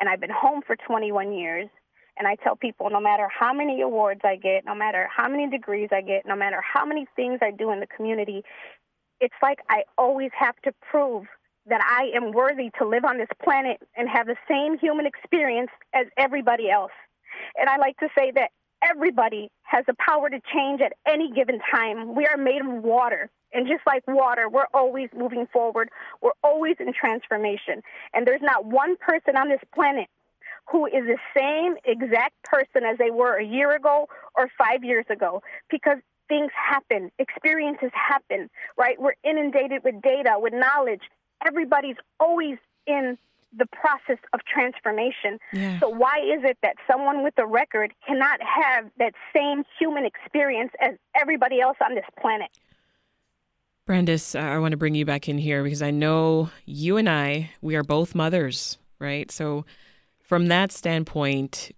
And 0.00 0.08
I've 0.08 0.20
been 0.20 0.30
home 0.30 0.62
for 0.66 0.76
21 0.76 1.32
years. 1.32 1.68
And 2.18 2.26
I 2.26 2.34
tell 2.34 2.56
people 2.56 2.90
no 2.90 3.00
matter 3.00 3.28
how 3.28 3.52
many 3.52 3.80
awards 3.80 4.20
I 4.24 4.36
get, 4.36 4.64
no 4.66 4.74
matter 4.74 5.08
how 5.14 5.28
many 5.28 5.48
degrees 5.48 5.88
I 5.92 6.02
get, 6.02 6.26
no 6.26 6.36
matter 6.36 6.60
how 6.60 6.84
many 6.84 7.06
things 7.16 7.38
I 7.40 7.50
do 7.50 7.70
in 7.70 7.80
the 7.80 7.86
community, 7.86 8.42
it's 9.20 9.34
like 9.42 9.60
I 9.70 9.84
always 9.96 10.30
have 10.38 10.56
to 10.64 10.72
prove 10.90 11.26
that 11.66 11.80
I 11.82 12.14
am 12.16 12.32
worthy 12.32 12.70
to 12.78 12.86
live 12.86 13.04
on 13.04 13.18
this 13.18 13.28
planet 13.42 13.78
and 13.96 14.08
have 14.08 14.26
the 14.26 14.36
same 14.48 14.78
human 14.78 15.06
experience 15.06 15.70
as 15.94 16.06
everybody 16.16 16.70
else. 16.70 16.92
And 17.56 17.68
I 17.68 17.76
like 17.76 17.96
to 17.98 18.08
say 18.18 18.32
that 18.34 18.50
everybody 18.82 19.50
has 19.62 19.84
the 19.86 19.94
power 19.94 20.28
to 20.28 20.40
change 20.52 20.80
at 20.80 20.92
any 21.06 21.30
given 21.30 21.60
time. 21.72 22.14
We 22.14 22.26
are 22.26 22.36
made 22.36 22.60
of 22.60 22.82
water. 22.82 23.30
And 23.52 23.66
just 23.66 23.82
like 23.86 24.04
water, 24.06 24.48
we're 24.48 24.70
always 24.72 25.08
moving 25.16 25.46
forward. 25.52 25.90
We're 26.22 26.38
always 26.44 26.76
in 26.78 26.92
transformation. 26.92 27.82
And 28.14 28.26
there's 28.26 28.42
not 28.42 28.64
one 28.64 28.96
person 28.96 29.36
on 29.36 29.48
this 29.48 29.60
planet 29.74 30.06
who 30.70 30.86
is 30.86 31.04
the 31.06 31.18
same 31.36 31.74
exact 31.84 32.34
person 32.44 32.84
as 32.84 32.96
they 32.98 33.10
were 33.10 33.36
a 33.36 33.44
year 33.44 33.74
ago 33.74 34.08
or 34.36 34.48
five 34.56 34.84
years 34.84 35.04
ago 35.10 35.42
because 35.68 35.98
things 36.28 36.52
happen, 36.54 37.10
experiences 37.18 37.90
happen, 37.92 38.48
right? 38.78 39.00
We're 39.00 39.16
inundated 39.24 39.82
with 39.82 40.00
data, 40.00 40.36
with 40.36 40.52
knowledge, 40.52 41.02
everybody's 41.44 41.96
always 42.20 42.58
in 42.86 43.18
the 43.56 43.66
process 43.66 44.18
of 44.32 44.40
transformation. 44.44 45.38
Yeah. 45.52 45.80
So 45.80 45.88
why 45.88 46.18
is 46.18 46.44
it 46.44 46.58
that 46.62 46.76
someone 46.90 47.22
with 47.22 47.34
a 47.38 47.46
record 47.46 47.92
cannot 48.06 48.40
have 48.42 48.90
that 48.98 49.14
same 49.34 49.64
human 49.78 50.04
experience 50.04 50.72
as 50.80 50.94
everybody 51.14 51.60
else 51.60 51.76
on 51.84 51.94
this 51.94 52.04
planet? 52.20 52.50
Brandis, 53.86 54.34
uh, 54.34 54.38
I 54.38 54.58
want 54.58 54.70
to 54.72 54.76
bring 54.76 54.94
you 54.94 55.04
back 55.04 55.28
in 55.28 55.36
here 55.36 55.64
because 55.64 55.82
I 55.82 55.90
know 55.90 56.50
you 56.64 56.96
and 56.96 57.08
I, 57.08 57.50
we 57.60 57.74
are 57.74 57.82
both 57.82 58.14
mothers, 58.14 58.78
right? 59.00 59.30
So 59.32 59.64
from 60.20 60.46
that 60.46 60.70
standpoint, 60.70 61.72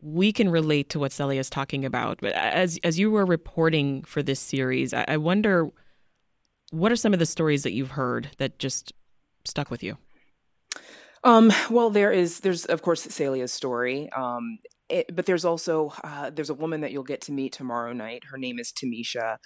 we 0.00 0.32
can 0.32 0.48
relate 0.48 0.88
to 0.90 1.00
what 1.00 1.10
Celia 1.10 1.40
is 1.40 1.50
talking 1.50 1.84
about. 1.84 2.20
But 2.20 2.34
as 2.34 2.78
as 2.84 2.98
you 2.98 3.10
were 3.10 3.26
reporting 3.26 4.04
for 4.04 4.22
this 4.22 4.38
series, 4.38 4.94
I, 4.94 5.04
I 5.08 5.16
wonder 5.16 5.68
what 6.70 6.92
are 6.92 6.96
some 6.96 7.12
of 7.12 7.18
the 7.18 7.26
stories 7.26 7.64
that 7.64 7.72
you've 7.72 7.92
heard 7.92 8.30
that 8.38 8.58
just 8.58 8.92
stuck 9.44 9.70
with 9.70 9.82
you? 9.82 9.96
Um, 11.24 11.52
well, 11.70 11.90
there 11.90 12.12
is, 12.12 12.40
there's 12.40 12.64
of 12.66 12.82
course 12.82 13.02
Celia's 13.06 13.52
story, 13.52 14.10
um, 14.12 14.58
it, 14.88 15.14
but 15.14 15.26
there's 15.26 15.44
also 15.44 15.92
uh, 16.04 16.30
there's 16.30 16.50
a 16.50 16.54
woman 16.54 16.82
that 16.82 16.92
you'll 16.92 17.02
get 17.02 17.20
to 17.22 17.32
meet 17.32 17.52
tomorrow 17.52 17.92
night. 17.92 18.24
Her 18.30 18.38
name 18.38 18.58
is 18.58 18.72
Tamisha, 18.72 19.38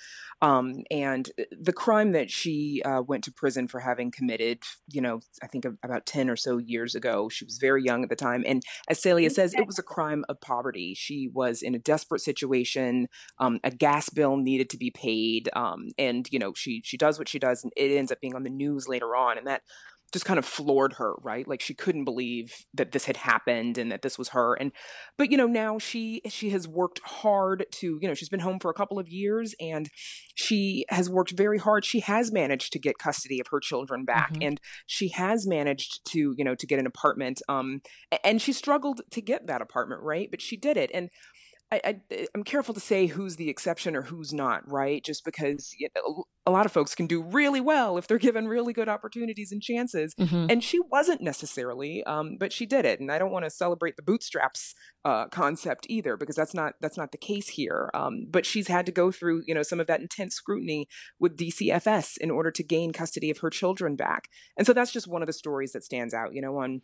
um, 0.43 0.83
and 0.91 1.31
the 1.51 1.73
crime 1.73 2.13
that 2.13 2.31
she 2.31 2.83
uh, 2.85 3.03
went 3.03 3.25
to 3.25 3.33
prison 3.33 3.67
for 3.69 3.81
having 3.81 4.11
committed, 4.11 4.63
you 4.89 5.01
know, 5.01 5.21
I 5.43 5.47
think 5.47 5.65
about 5.65 6.07
ten 6.07 6.29
or 6.29 6.37
so 6.37 6.59
years 6.59 6.95
ago. 6.95 7.29
She 7.29 7.45
was 7.45 7.59
very 7.59 7.83
young 7.83 8.03
at 8.03 8.11
the 8.11 8.17
time, 8.17 8.45
and 8.47 8.63
as 8.89 9.01
Celia 9.01 9.31
says, 9.31 9.55
it 9.55 9.67
was 9.67 9.79
a 9.79 9.83
crime 9.83 10.25
of 10.29 10.41
poverty. 10.41 10.95
She 10.95 11.31
was 11.33 11.63
in 11.63 11.75
a 11.75 11.79
desperate 11.79 12.21
situation. 12.21 13.09
Um, 13.39 13.61
a 13.65 13.71
gas 13.71 14.11
bill 14.11 14.37
needed 14.37 14.69
to 14.71 14.77
be 14.77 14.91
paid, 14.91 15.49
um, 15.55 15.89
and 15.97 16.29
you 16.31 16.39
know, 16.39 16.53
she 16.55 16.83
she 16.85 16.97
does 16.99 17.19
what 17.19 17.29
she 17.29 17.39
does, 17.39 17.65
and 17.65 17.73
it 17.77 17.97
ends 17.97 18.13
up 18.13 18.21
being 18.21 18.35
on 18.37 18.43
the 18.43 18.51
news 18.51 18.89
later 18.89 19.17
on, 19.17 19.39
and 19.39 19.47
that 19.47 19.63
just 20.13 20.25
kind 20.25 20.39
of 20.39 20.45
floored 20.45 20.95
her, 20.95 21.15
right? 21.23 21.47
Like 21.47 21.61
she 21.61 21.75
couldn't 21.75 22.05
believe 22.05 22.53
that 22.75 22.93
this 22.93 23.05
had 23.05 23.17
happened 23.19 23.79
and 23.79 23.93
that 23.93 24.03
this 24.03 24.19
was 24.19 24.31
her. 24.31 24.55
And 24.55 24.73
but 25.17 25.31
you 25.31 25.37
know, 25.37 25.47
now 25.47 25.79
she 25.79 26.21
she 26.29 26.51
has 26.51 26.67
worked 26.67 27.01
hard 27.05 27.67
to, 27.73 27.99
you 28.01 28.09
know, 28.09 28.15
she's 28.15 28.29
been 28.29 28.41
home 28.41 28.59
for 28.59 28.71
a 28.71 28.75
couple 28.75 28.99
of 28.99 29.09
years 29.09 29.55
and 29.61 29.89
she 30.35 30.85
has 30.89 31.09
worked 31.09 31.33
very 31.33 31.59
hard. 31.59 31.85
She 31.85 32.01
has 32.01 32.33
managed 32.33 32.73
to 32.73 32.79
get 32.79 32.99
custody 32.99 33.41
of 33.41 33.47
her 33.51 33.61
children 33.61 34.05
back 34.05 34.33
mm-hmm. 34.33 34.43
and 34.43 34.61
she 34.87 35.09
has 35.11 35.47
managed 35.47 36.01
to, 36.13 36.35
you 36.37 36.45
know, 36.45 36.55
to 36.55 36.67
get 36.67 36.79
an 36.79 36.87
apartment 36.87 37.41
um 37.49 37.81
and 38.25 38.43
she 38.43 38.53
struggled 38.53 39.03
to 39.11 39.21
get 39.21 39.47
that 39.47 39.63
apartment, 39.63 40.03
right? 40.03 40.29
But 40.31 40.43
she 40.43 40.57
did 40.57 40.77
it. 40.77 40.91
And 40.93 41.11
I, 41.73 41.81
I 41.85 42.27
am 42.35 42.43
careful 42.43 42.75
to 42.75 42.81
say 42.81 43.07
who's 43.07 43.37
the 43.37 43.49
exception 43.49 43.95
or 43.95 44.03
who's 44.03 44.33
not, 44.33 44.69
right? 44.69 45.05
Just 45.05 45.25
because 45.25 45.73
you 45.79 45.89
know, 45.95 46.25
a 46.47 46.51
lot 46.51 46.67
of 46.67 46.73
folks 46.73 46.95
can 46.95 47.07
do 47.07 47.23
really 47.23 47.61
well 47.61 47.97
if 47.97 48.09
they're 48.09 48.19
given 48.19 48.49
really 48.49 48.73
good 48.73 48.89
opportunities 48.89 49.53
and 49.53 49.63
chances, 49.63 50.15
mm-hmm. 50.15 50.47
and 50.51 50.65
she 50.65 50.81
wasn't 50.91 51.21
necessarily, 51.21 52.03
um, 52.05 52.37
but 52.39 52.53
she 52.53 52.67
did 52.67 52.85
it. 52.85 52.99
And 52.99 53.13
I 53.13 53.19
don't 53.19 53.31
want 53.31 53.45
to 53.45 53.51
celebrate 53.51 53.97
the 53.97 54.03
bootstraps 54.03 54.75
uh, 55.05 55.27
concept 55.29 55.87
either 55.89 56.17
because 56.17 56.37
that's 56.37 56.55
not 56.55 56.75
that's 56.81 56.97
not 56.97 57.13
the 57.13 57.19
case 57.19 57.49
here. 57.49 57.91
Um, 57.95 58.27
but 58.29 58.45
she's 58.45 58.69
had 58.69 58.87
to 58.87 58.93
go 58.93 59.13
through 59.13 59.43
you 59.47 59.55
know 59.55 59.63
some 59.63 59.81
of 59.81 59.87
that 59.87 60.01
intense 60.01 60.35
scrutiny 60.35 60.89
with 61.19 61.37
DCFS 61.37 62.19
in 62.19 62.31
order 62.31 62.51
to 62.51 62.63
gain 62.65 62.93
custody 62.93 63.31
of 63.31 63.39
her 63.39 63.51
children 63.51 63.97
back, 63.97 64.29
and 64.57 64.67
so 64.67 64.73
that's 64.73 64.93
just 64.93 65.09
one 65.09 65.23
of 65.23 65.27
the 65.27 65.33
stories 65.33 65.73
that 65.73 65.85
stands 65.85 66.15
out. 66.15 66.35
You 66.35 66.43
know, 66.43 66.57
on 66.59 66.83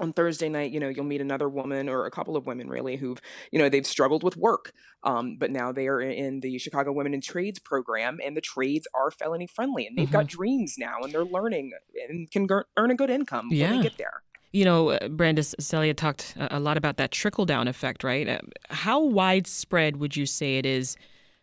on 0.00 0.12
Thursday 0.12 0.48
night, 0.48 0.72
you 0.72 0.80
know, 0.80 0.88
you'll 0.88 1.04
meet 1.04 1.20
another 1.20 1.48
woman 1.48 1.88
or 1.88 2.06
a 2.06 2.10
couple 2.10 2.36
of 2.36 2.46
women 2.46 2.68
really 2.68 2.96
who've, 2.96 3.20
you 3.50 3.58
know, 3.58 3.68
they've 3.68 3.86
struggled 3.86 4.22
with 4.22 4.36
work, 4.36 4.72
um, 5.02 5.36
but 5.36 5.50
now 5.50 5.72
they 5.72 5.86
are 5.86 6.00
in 6.00 6.40
the 6.40 6.58
Chicago 6.58 6.92
Women 6.92 7.14
in 7.14 7.20
Trades 7.20 7.58
program, 7.58 8.18
and 8.24 8.36
the 8.36 8.40
trades 8.40 8.86
are 8.94 9.10
felony 9.10 9.46
friendly, 9.46 9.86
and 9.86 9.96
they've 9.96 10.06
mm-hmm. 10.06 10.12
got 10.12 10.26
dreams 10.26 10.76
now, 10.78 11.00
and 11.02 11.12
they're 11.12 11.24
learning 11.24 11.72
and 12.08 12.30
can 12.30 12.48
earn 12.76 12.90
a 12.90 12.94
good 12.94 13.10
income 13.10 13.48
yeah. 13.50 13.70
when 13.70 13.78
they 13.78 13.82
get 13.82 13.98
there. 13.98 14.22
You 14.52 14.66
know, 14.66 14.90
uh, 14.90 15.08
Brandis 15.08 15.54
Celia 15.58 15.94
talked 15.94 16.34
a 16.36 16.60
lot 16.60 16.76
about 16.76 16.98
that 16.98 17.10
trickle 17.10 17.46
down 17.46 17.68
effect, 17.68 18.04
right? 18.04 18.28
Uh, 18.28 18.38
how 18.68 19.02
widespread 19.02 19.96
would 19.96 20.14
you 20.14 20.26
say 20.26 20.58
it 20.58 20.66
is 20.66 20.96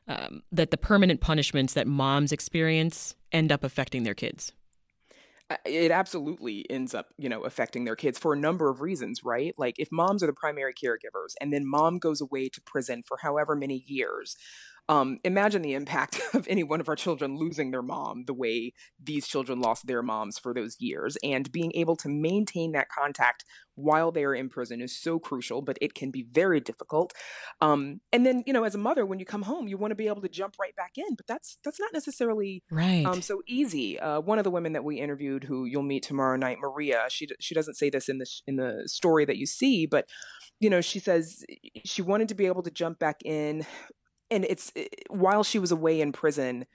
um, 0.07 0.43
that 0.51 0.69
the 0.69 0.77
permanent 0.77 1.19
punishments 1.19 1.73
that 1.73 1.87
moms 1.87 2.31
experience 2.31 3.15
end 3.31 3.51
up 3.51 3.63
affecting 3.63 4.03
their 4.03 4.13
kids? 4.13 4.53
It 5.65 5.91
absolutely 5.91 6.65
ends 6.69 6.93
up 6.93 7.07
you 7.17 7.29
know 7.29 7.43
affecting 7.43 7.85
their 7.85 7.95
kids 7.95 8.19
for 8.19 8.33
a 8.33 8.37
number 8.37 8.69
of 8.69 8.81
reasons 8.81 9.23
right? 9.23 9.53
Like 9.57 9.75
if 9.79 9.91
moms 9.91 10.23
are 10.23 10.27
the 10.27 10.33
primary 10.33 10.73
caregivers 10.73 11.33
and 11.41 11.51
then 11.51 11.65
mom 11.65 11.99
goes 11.99 12.21
away 12.21 12.49
to 12.49 12.61
prison 12.61 13.03
for 13.05 13.17
however 13.21 13.55
many 13.55 13.83
years 13.87 14.37
um, 14.89 15.19
imagine 15.23 15.61
the 15.61 15.75
impact 15.75 16.19
of 16.33 16.47
any 16.49 16.63
one 16.63 16.81
of 16.81 16.89
our 16.89 16.95
children 16.95 17.37
losing 17.37 17.69
their 17.69 17.83
mom 17.83 18.23
the 18.25 18.33
way 18.33 18.73
these 19.01 19.27
children 19.27 19.61
lost 19.61 19.85
their 19.85 20.01
moms 20.01 20.39
for 20.39 20.53
those 20.53 20.75
years. 20.79 21.15
And 21.23 21.49
being 21.51 21.71
able 21.75 21.95
to 21.97 22.09
maintain 22.09 22.71
that 22.71 22.89
contact 22.89 23.45
while 23.75 24.11
they 24.11 24.25
are 24.25 24.33
in 24.33 24.49
prison 24.49 24.81
is 24.81 24.99
so 24.99 25.19
crucial, 25.19 25.61
but 25.61 25.77
it 25.79 25.93
can 25.93 26.09
be 26.11 26.25
very 26.29 26.59
difficult. 26.59 27.13
Um, 27.61 28.01
and 28.11 28.25
then, 28.25 28.43
you 28.45 28.51
know, 28.51 28.63
as 28.63 28.75
a 28.75 28.79
mother, 28.79 29.05
when 29.05 29.19
you 29.19 29.25
come 29.25 29.43
home, 29.43 29.67
you 29.67 29.77
want 29.77 29.91
to 29.91 29.95
be 29.95 30.07
able 30.07 30.21
to 30.21 30.27
jump 30.27 30.55
right 30.59 30.75
back 30.75 30.97
in, 30.97 31.15
but 31.15 31.27
that's 31.27 31.59
that's 31.63 31.79
not 31.79 31.93
necessarily 31.93 32.63
right. 32.71 33.05
um, 33.05 33.21
so 33.21 33.41
easy. 33.47 33.99
Uh, 33.99 34.19
one 34.19 34.39
of 34.39 34.43
the 34.43 34.51
women 34.51 34.73
that 34.73 34.83
we 34.83 34.99
interviewed, 34.99 35.43
who 35.43 35.65
you'll 35.65 35.83
meet 35.83 36.03
tomorrow 36.03 36.35
night, 36.35 36.57
Maria, 36.59 37.05
she 37.09 37.27
she 37.39 37.53
doesn't 37.53 37.75
say 37.75 37.89
this 37.91 38.09
in 38.09 38.17
the 38.17 38.29
in 38.47 38.55
the 38.55 38.83
story 38.87 39.23
that 39.25 39.37
you 39.37 39.45
see, 39.45 39.85
but 39.85 40.09
you 40.59 40.69
know, 40.69 40.81
she 40.81 40.99
says 40.99 41.45
she 41.85 42.01
wanted 42.01 42.27
to 42.29 42.35
be 42.35 42.47
able 42.47 42.63
to 42.63 42.71
jump 42.71 42.99
back 42.99 43.21
in 43.23 43.65
and 44.31 44.45
it's 44.45 44.71
eh, 44.75 44.85
while 45.09 45.43
she 45.43 45.59
was 45.59 45.71
away 45.71 46.01
in 46.01 46.11
prison 46.11 46.65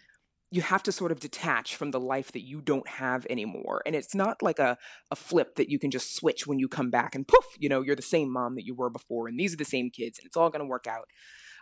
you 0.50 0.62
have 0.62 0.84
to 0.84 0.92
sort 0.92 1.10
of 1.10 1.18
detach 1.18 1.74
from 1.74 1.90
the 1.90 1.98
life 1.98 2.30
that 2.30 2.42
you 2.46 2.60
don't 2.60 2.88
have 2.88 3.26
anymore 3.28 3.82
and 3.86 3.96
it's 3.96 4.14
not 4.14 4.42
like 4.42 4.58
a, 4.58 4.78
a 5.10 5.16
flip 5.16 5.56
that 5.56 5.68
you 5.68 5.78
can 5.78 5.90
just 5.90 6.14
switch 6.14 6.46
when 6.46 6.58
you 6.58 6.68
come 6.68 6.90
back 6.90 7.14
and 7.14 7.26
poof 7.26 7.44
you 7.58 7.68
know 7.68 7.82
you're 7.82 7.96
the 7.96 8.02
same 8.02 8.32
mom 8.32 8.54
that 8.54 8.64
you 8.64 8.74
were 8.74 8.90
before 8.90 9.26
and 9.26 9.38
these 9.38 9.52
are 9.52 9.58
the 9.58 9.64
same 9.64 9.90
kids 9.90 10.18
and 10.18 10.26
it's 10.26 10.36
all 10.36 10.50
going 10.50 10.60
to 10.60 10.68
work 10.68 10.86
out 10.86 11.08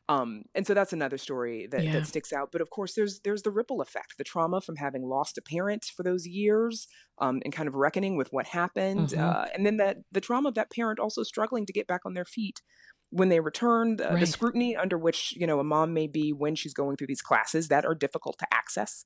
um, 0.09 0.43
and 0.57 0.67
so 0.67 0.75
that's 0.75 0.93
another 0.93 1.17
story 1.17 1.69
that, 1.71 1.85
yeah. 1.85 1.93
that 1.93 2.07
sticks 2.07 2.33
out 2.33 2.51
but 2.51 2.61
of 2.61 2.71
course 2.71 2.95
there's 2.95 3.21
there's 3.21 3.43
the 3.43 3.51
ripple 3.51 3.81
effect 3.81 4.19
the 4.19 4.25
trauma 4.25 4.61
from 4.61 4.77
having 4.77 5.03
lost 5.03 5.39
a 5.39 5.43
parent 5.43 5.85
for 5.85 6.03
those 6.03 6.27
years 6.27 6.89
um, 7.19 7.41
and 7.45 7.55
kind 7.55 7.69
of 7.69 7.75
reckoning 7.75 8.17
with 8.17 8.29
what 8.33 8.47
happened 8.47 9.11
mm-hmm. 9.11 9.23
uh, 9.23 9.47
and 9.55 9.65
then 9.65 9.77
that 9.77 9.99
the 10.11 10.21
trauma 10.21 10.49
of 10.49 10.55
that 10.55 10.73
parent 10.73 10.99
also 10.99 11.23
struggling 11.23 11.65
to 11.65 11.73
get 11.73 11.87
back 11.87 12.01
on 12.05 12.15
their 12.15 12.25
feet 12.25 12.61
when 13.13 13.29
they 13.29 13.41
return, 13.41 13.97
the, 13.97 14.05
right. 14.05 14.21
the, 14.21 14.27
scrutiny 14.27 14.75
under 14.75 14.97
which 14.97 15.35
you 15.37 15.47
know 15.47 15.61
a 15.61 15.65
mom 15.65 15.93
may 15.93 16.07
be 16.07 16.33
when 16.33 16.55
she's 16.55 16.73
going 16.73 16.97
through 16.97 17.07
these 17.07 17.21
classes 17.21 17.69
that 17.69 17.85
are 17.85 17.95
difficult 17.95 18.39
to 18.39 18.47
access, 18.53 19.05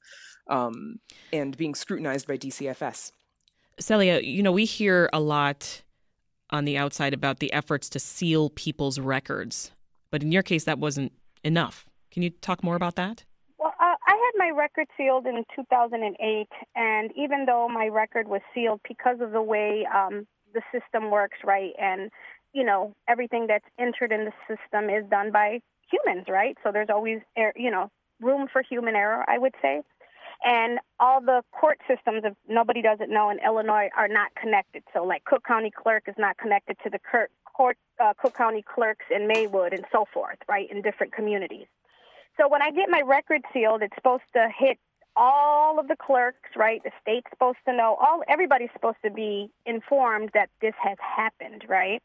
um, 0.48 1.00
and 1.32 1.56
being 1.56 1.74
scrutinized 1.74 2.26
by 2.26 2.38
DCFS. 2.38 3.12
Celia, 3.78 4.20
you 4.20 4.42
know 4.42 4.52
we 4.52 4.64
hear 4.64 5.10
a 5.12 5.20
lot 5.20 5.82
on 6.50 6.64
the 6.64 6.78
outside 6.78 7.12
about 7.12 7.40
the 7.40 7.52
efforts 7.52 7.88
to 7.90 7.98
seal 7.98 8.50
people's 8.50 9.00
records, 9.00 9.72
but 10.10 10.22
in 10.22 10.30
your 10.30 10.42
case 10.42 10.64
that 10.64 10.78
wasn't 10.78 11.12
enough. 11.42 11.84
Can 12.12 12.22
you 12.22 12.30
talk 12.30 12.62
more 12.62 12.76
about 12.76 12.94
that? 12.94 13.24
Well, 13.58 13.74
uh, 13.80 13.94
I 14.06 14.12
had 14.12 14.32
my 14.38 14.50
record 14.50 14.86
sealed 14.96 15.26
in 15.26 15.44
2008, 15.54 16.48
and 16.76 17.10
even 17.16 17.46
though 17.46 17.68
my 17.68 17.88
record 17.88 18.28
was 18.28 18.40
sealed 18.54 18.80
because 18.86 19.20
of 19.20 19.32
the 19.32 19.42
way 19.42 19.86
um, 19.92 20.26
the 20.54 20.62
system 20.72 21.10
works, 21.10 21.38
right, 21.44 21.72
and 21.78 22.10
you 22.56 22.64
know, 22.64 22.94
everything 23.06 23.46
that's 23.46 23.66
entered 23.78 24.12
in 24.12 24.24
the 24.24 24.32
system 24.48 24.88
is 24.88 25.04
done 25.10 25.30
by 25.30 25.60
humans, 25.90 26.24
right? 26.26 26.56
So 26.64 26.72
there's 26.72 26.88
always, 26.88 27.20
you 27.54 27.70
know, 27.70 27.90
room 28.20 28.48
for 28.50 28.62
human 28.62 28.96
error, 28.96 29.22
I 29.28 29.36
would 29.36 29.54
say. 29.60 29.82
And 30.42 30.78
all 30.98 31.20
the 31.20 31.42
court 31.52 31.78
systems, 31.86 32.22
if 32.24 32.32
nobody 32.48 32.80
doesn't 32.80 33.10
know, 33.10 33.28
in 33.28 33.38
Illinois 33.44 33.90
are 33.96 34.08
not 34.08 34.34
connected. 34.40 34.82
So, 34.94 35.04
like 35.04 35.24
Cook 35.24 35.44
County 35.44 35.70
Clerk 35.70 36.04
is 36.08 36.14
not 36.18 36.38
connected 36.38 36.78
to 36.82 36.90
the 36.90 36.98
court, 36.98 37.76
uh, 38.02 38.14
Cook 38.20 38.34
County 38.34 38.62
clerks 38.62 39.04
in 39.14 39.28
Maywood 39.28 39.72
and 39.72 39.84
so 39.92 40.06
forth, 40.12 40.38
right, 40.48 40.70
in 40.70 40.80
different 40.80 41.12
communities. 41.12 41.66
So 42.38 42.48
when 42.48 42.62
I 42.62 42.70
get 42.70 42.90
my 42.90 43.00
record 43.00 43.42
sealed, 43.52 43.82
it's 43.82 43.94
supposed 43.94 44.28
to 44.34 44.48
hit 44.56 44.78
all 45.16 45.78
of 45.78 45.88
the 45.88 45.96
clerks, 45.96 46.50
right? 46.54 46.82
The 46.84 46.90
state's 47.00 47.28
supposed 47.30 47.58
to 47.66 47.74
know. 47.74 47.96
All 48.00 48.22
everybody's 48.28 48.68
supposed 48.74 48.98
to 49.04 49.10
be 49.10 49.50
informed 49.64 50.30
that 50.34 50.50
this 50.60 50.74
has 50.82 50.98
happened, 51.00 51.64
right? 51.66 52.02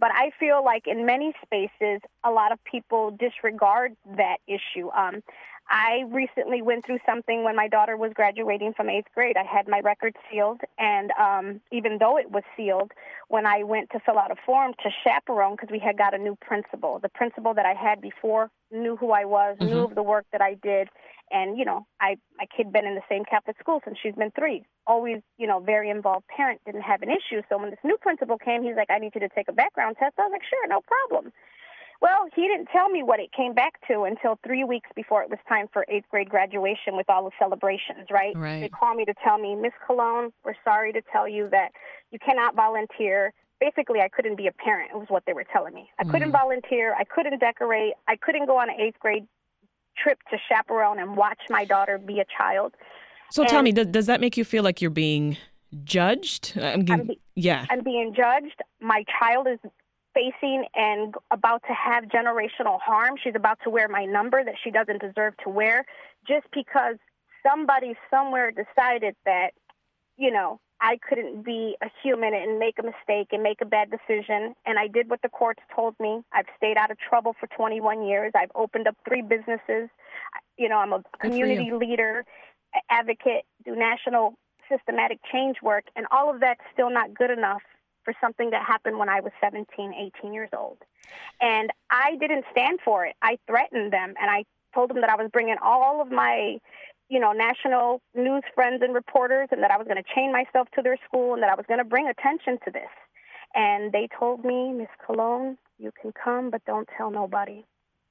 But 0.00 0.10
I 0.12 0.32
feel 0.40 0.64
like 0.64 0.86
in 0.86 1.04
many 1.04 1.34
spaces, 1.44 2.00
a 2.24 2.30
lot 2.30 2.50
of 2.52 2.58
people 2.64 3.10
disregard 3.10 3.94
that 4.16 4.38
issue. 4.48 4.90
Um, 4.96 5.22
I 5.70 6.04
recently 6.08 6.62
went 6.62 6.84
through 6.84 6.98
something 7.06 7.44
when 7.44 7.54
my 7.54 7.68
daughter 7.68 7.96
was 7.96 8.10
graduating 8.12 8.72
from 8.72 8.90
eighth 8.90 9.06
grade. 9.14 9.36
I 9.36 9.44
had 9.44 9.68
my 9.68 9.78
record 9.80 10.16
sealed, 10.28 10.62
and 10.78 11.12
um, 11.12 11.60
even 11.70 11.98
though 11.98 12.18
it 12.18 12.30
was 12.32 12.42
sealed, 12.56 12.90
when 13.28 13.46
I 13.46 13.62
went 13.62 13.90
to 13.90 14.00
fill 14.00 14.18
out 14.18 14.32
a 14.32 14.36
form 14.44 14.74
to 14.82 14.90
chaperone, 15.04 15.52
because 15.52 15.68
we 15.70 15.78
had 15.78 15.96
got 15.96 16.12
a 16.12 16.18
new 16.18 16.36
principal, 16.40 16.98
the 16.98 17.08
principal 17.08 17.54
that 17.54 17.66
I 17.66 17.74
had 17.74 18.00
before 18.00 18.50
knew 18.72 18.96
who 18.96 19.12
I 19.12 19.24
was, 19.24 19.58
mm-hmm. 19.58 19.72
knew 19.72 19.84
of 19.84 19.94
the 19.94 20.02
work 20.02 20.26
that 20.32 20.40
I 20.40 20.54
did, 20.54 20.88
and 21.30 21.58
you 21.58 21.64
know, 21.64 21.86
I 22.00 22.16
my 22.36 22.46
kid 22.54 22.72
been 22.72 22.86
in 22.86 22.94
the 22.94 23.06
same 23.08 23.24
Catholic 23.24 23.58
school 23.58 23.80
since 23.84 23.98
she's 24.02 24.14
been 24.14 24.30
three. 24.32 24.64
Always, 24.86 25.22
you 25.38 25.46
know, 25.46 25.60
very 25.60 25.90
involved 25.90 26.26
parent, 26.28 26.60
didn't 26.64 26.82
have 26.82 27.02
an 27.02 27.10
issue. 27.10 27.42
So 27.48 27.58
when 27.58 27.70
this 27.70 27.78
new 27.84 27.96
principal 27.98 28.38
came, 28.38 28.62
he's 28.62 28.76
like, 28.76 28.90
"I 28.90 28.98
need 28.98 29.12
you 29.14 29.20
to 29.20 29.28
take 29.28 29.48
a 29.48 29.52
background 29.52 29.96
test." 29.98 30.14
I 30.18 30.22
was 30.22 30.32
like, 30.32 30.44
"Sure, 30.44 30.66
no 30.68 30.80
problem." 30.80 31.32
Well, 32.00 32.28
he 32.34 32.48
didn't 32.48 32.68
tell 32.72 32.88
me 32.88 33.02
what 33.02 33.20
it 33.20 33.30
came 33.32 33.52
back 33.52 33.74
to 33.88 34.04
until 34.04 34.38
three 34.42 34.64
weeks 34.64 34.88
before 34.96 35.22
it 35.22 35.28
was 35.28 35.38
time 35.46 35.68
for 35.70 35.84
eighth 35.88 36.08
grade 36.10 36.30
graduation 36.30 36.96
with 36.96 37.10
all 37.10 37.24
the 37.24 37.30
celebrations, 37.38 38.08
right? 38.10 38.34
right. 38.36 38.60
They 38.60 38.68
called 38.70 38.96
me 38.96 39.04
to 39.04 39.14
tell 39.22 39.36
me, 39.36 39.54
Miss 39.54 39.72
Colon, 39.86 40.32
we're 40.42 40.54
sorry 40.64 40.94
to 40.94 41.02
tell 41.12 41.28
you 41.28 41.48
that 41.50 41.72
you 42.10 42.18
cannot 42.18 42.56
volunteer. 42.56 43.34
Basically, 43.60 44.00
I 44.00 44.08
couldn't 44.08 44.36
be 44.36 44.46
a 44.46 44.52
parent, 44.52 44.92
it 44.94 44.96
was 44.96 45.08
what 45.10 45.24
they 45.26 45.34
were 45.34 45.44
telling 45.52 45.74
me. 45.74 45.90
I 45.98 46.04
mm. 46.04 46.10
couldn't 46.10 46.32
volunteer, 46.32 46.94
I 46.98 47.04
couldn't 47.04 47.38
decorate, 47.38 47.92
I 48.08 48.16
couldn't 48.16 48.46
go 48.46 48.58
on 48.58 48.70
an 48.70 48.80
eighth 48.80 48.98
grade 48.98 49.26
trip 49.96 50.18
to 50.30 50.38
chaperone 50.48 50.98
and 50.98 51.16
watch 51.16 51.40
my 51.48 51.64
daughter 51.64 51.98
be 51.98 52.20
a 52.20 52.24
child. 52.38 52.74
So 53.30 53.42
and 53.42 53.50
tell 53.50 53.62
me, 53.62 53.72
does, 53.72 53.86
does 53.88 54.06
that 54.06 54.20
make 54.20 54.36
you 54.36 54.44
feel 54.44 54.62
like 54.62 54.80
you're 54.80 54.90
being 54.90 55.36
judged? 55.84 56.54
I'm, 56.56 56.84
I'm 56.90 57.06
be, 57.06 57.20
yeah. 57.34 57.66
I'm 57.70 57.82
being 57.82 58.14
judged. 58.14 58.60
My 58.80 59.04
child 59.18 59.46
is 59.46 59.58
facing 60.14 60.64
and 60.74 61.14
about 61.30 61.62
to 61.68 61.72
have 61.72 62.04
generational 62.04 62.80
harm. 62.80 63.14
She's 63.22 63.34
about 63.36 63.58
to 63.64 63.70
wear 63.70 63.88
my 63.88 64.04
number 64.04 64.42
that 64.44 64.54
she 64.62 64.70
doesn't 64.70 65.00
deserve 65.00 65.34
to 65.44 65.48
wear 65.48 65.84
just 66.26 66.46
because 66.52 66.96
somebody 67.46 67.94
somewhere 68.10 68.50
decided 68.50 69.14
that, 69.24 69.50
you 70.16 70.30
know, 70.32 70.60
I 70.80 70.98
couldn't 71.06 71.44
be 71.44 71.76
a 71.82 71.90
human 72.02 72.34
and 72.34 72.58
make 72.58 72.78
a 72.78 72.82
mistake 72.82 73.28
and 73.32 73.42
make 73.42 73.60
a 73.60 73.66
bad 73.66 73.90
decision. 73.90 74.54
And 74.64 74.78
I 74.78 74.86
did 74.86 75.10
what 75.10 75.20
the 75.22 75.28
courts 75.28 75.62
told 75.74 75.94
me. 76.00 76.22
I've 76.32 76.46
stayed 76.56 76.76
out 76.76 76.90
of 76.90 76.98
trouble 76.98 77.34
for 77.38 77.46
21 77.48 78.02
years. 78.04 78.32
I've 78.34 78.52
opened 78.54 78.88
up 78.88 78.96
three 79.06 79.22
businesses. 79.22 79.90
You 80.56 80.68
know, 80.68 80.78
I'm 80.78 80.92
a 80.92 81.02
community 81.20 81.70
leader, 81.72 82.24
advocate, 82.88 83.44
do 83.64 83.76
national 83.76 84.34
systematic 84.70 85.18
change 85.30 85.56
work, 85.62 85.84
and 85.96 86.06
all 86.10 86.32
of 86.32 86.40
that's 86.40 86.60
still 86.72 86.90
not 86.90 87.12
good 87.12 87.30
enough 87.30 87.62
for 88.04 88.14
something 88.20 88.50
that 88.50 88.64
happened 88.64 88.98
when 88.98 89.08
I 89.08 89.20
was 89.20 89.32
17, 89.40 89.66
18 90.22 90.32
years 90.32 90.48
old. 90.56 90.78
And 91.40 91.70
I 91.90 92.16
didn't 92.16 92.44
stand 92.50 92.80
for 92.84 93.04
it. 93.04 93.16
I 93.20 93.38
threatened 93.46 93.92
them 93.92 94.14
and 94.20 94.30
I 94.30 94.44
told 94.74 94.90
them 94.90 95.00
that 95.00 95.10
I 95.10 95.16
was 95.16 95.28
bringing 95.32 95.56
all 95.62 96.00
of 96.00 96.10
my, 96.10 96.58
you 97.10 97.20
know, 97.20 97.32
national 97.32 98.00
news 98.14 98.42
friends 98.54 98.82
and 98.82 98.94
reporters 98.94 99.48
and 99.50 99.62
that 99.62 99.70
I 99.70 99.76
was 99.76 99.86
going 99.86 100.02
to 100.02 100.14
chain 100.14 100.32
myself 100.32 100.68
to 100.76 100.82
their 100.82 100.96
school 101.04 101.34
and 101.34 101.42
that 101.42 101.50
I 101.50 101.54
was 101.54 101.66
going 101.68 101.78
to 101.78 101.84
bring 101.84 102.08
attention 102.08 102.58
to 102.64 102.70
this. 102.70 102.90
And 103.54 103.92
they 103.92 104.08
told 104.16 104.44
me, 104.44 104.72
Miss 104.72 104.88
Colon, 105.04 105.58
you 105.78 105.90
can 106.00 106.12
come, 106.12 106.50
but 106.50 106.64
don't 106.66 106.88
tell 106.96 107.10
nobody. 107.10 107.64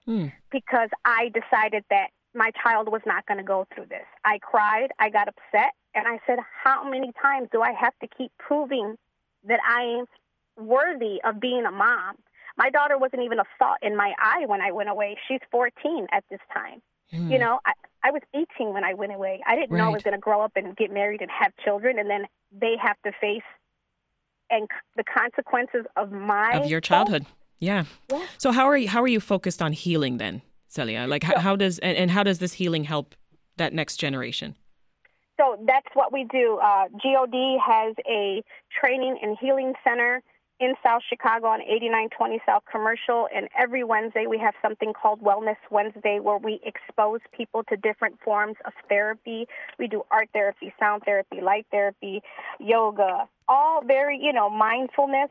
Hmm. 0.05 0.27
Because 0.51 0.89
I 1.05 1.31
decided 1.33 1.85
that 1.89 2.09
my 2.35 2.51
child 2.61 2.91
was 2.91 3.01
not 3.05 3.25
going 3.25 3.37
to 3.37 3.43
go 3.43 3.65
through 3.73 3.85
this. 3.85 4.05
I 4.25 4.37
cried, 4.39 4.89
I 4.99 5.09
got 5.09 5.27
upset, 5.29 5.73
and 5.95 6.07
I 6.07 6.19
said, 6.27 6.39
How 6.63 6.87
many 6.87 7.11
times 7.21 7.47
do 7.51 7.61
I 7.61 7.71
have 7.71 7.93
to 8.01 8.07
keep 8.07 8.31
proving 8.37 8.97
that 9.47 9.59
I 9.65 9.99
am 9.99 10.05
worthy 10.59 11.21
of 11.23 11.39
being 11.39 11.65
a 11.65 11.71
mom. 11.71 12.15
My 12.57 12.69
daughter 12.69 12.97
wasn't 12.97 13.23
even 13.23 13.39
a 13.39 13.45
thought 13.57 13.77
in 13.81 13.95
my 13.95 14.13
eye 14.19 14.45
when 14.45 14.61
I 14.61 14.71
went 14.71 14.89
away. 14.89 15.17
She's 15.27 15.39
14 15.51 16.07
at 16.11 16.23
this 16.29 16.41
time. 16.53 16.81
Mm. 17.13 17.31
You 17.31 17.39
know, 17.39 17.59
I, 17.65 17.73
I 18.03 18.11
was 18.11 18.21
18 18.33 18.73
when 18.73 18.83
I 18.83 18.93
went 18.93 19.13
away. 19.13 19.41
I 19.45 19.55
didn't 19.55 19.71
right. 19.71 19.79
know 19.79 19.89
I 19.89 19.93
was 19.93 20.03
going 20.03 20.15
to 20.15 20.19
grow 20.19 20.41
up 20.41 20.53
and 20.55 20.75
get 20.77 20.91
married 20.91 21.21
and 21.21 21.29
have 21.29 21.51
children, 21.63 21.99
and 21.99 22.09
then 22.09 22.25
they 22.51 22.75
have 22.81 22.95
to 23.05 23.11
face 23.19 23.43
and 24.49 24.67
the 24.95 25.03
consequences 25.03 25.85
of 25.95 26.11
my 26.11 26.51
of 26.53 26.69
your 26.69 26.81
childhood. 26.81 27.25
Yeah. 27.59 27.85
yeah. 28.11 28.25
So 28.37 28.51
how 28.51 28.67
are 28.67 28.77
you 28.77 28.87
how 28.87 29.01
are 29.03 29.07
you 29.07 29.19
focused 29.19 29.61
on 29.61 29.73
healing 29.73 30.17
then, 30.17 30.41
Celia? 30.67 31.05
Like 31.07 31.23
how, 31.23 31.39
how 31.39 31.55
does 31.55 31.79
and, 31.79 31.97
and 31.97 32.11
how 32.11 32.23
does 32.23 32.39
this 32.39 32.53
healing 32.53 32.85
help 32.85 33.15
that 33.57 33.73
next 33.73 33.97
generation? 33.97 34.55
So 35.37 35.57
that's 35.65 35.87
what 35.93 36.11
we 36.11 36.25
do. 36.25 36.59
Uh, 36.61 36.87
GOD 37.01 37.59
has 37.65 37.95
a 38.09 38.43
training 38.81 39.19
and 39.21 39.37
healing 39.39 39.73
center 39.85 40.21
in 40.59 40.73
South 40.83 41.01
Chicago 41.07 41.47
on 41.47 41.61
8920 41.61 42.41
South 42.45 42.63
Commercial. 42.69 43.27
And 43.33 43.47
every 43.57 43.83
Wednesday, 43.83 44.25
we 44.27 44.37
have 44.39 44.53
something 44.61 44.93
called 44.93 45.21
Wellness 45.21 45.57
Wednesday 45.71 46.19
where 46.19 46.37
we 46.37 46.59
expose 46.63 47.21
people 47.31 47.63
to 47.65 47.77
different 47.77 48.19
forms 48.23 48.55
of 48.65 48.73
therapy. 48.87 49.47
We 49.77 49.87
do 49.87 50.03
art 50.11 50.29
therapy, 50.33 50.73
sound 50.79 51.03
therapy, 51.03 51.41
light 51.41 51.65
therapy, 51.71 52.21
yoga, 52.59 53.27
all 53.47 53.81
very, 53.85 54.19
you 54.21 54.33
know, 54.33 54.49
mindfulness. 54.49 55.29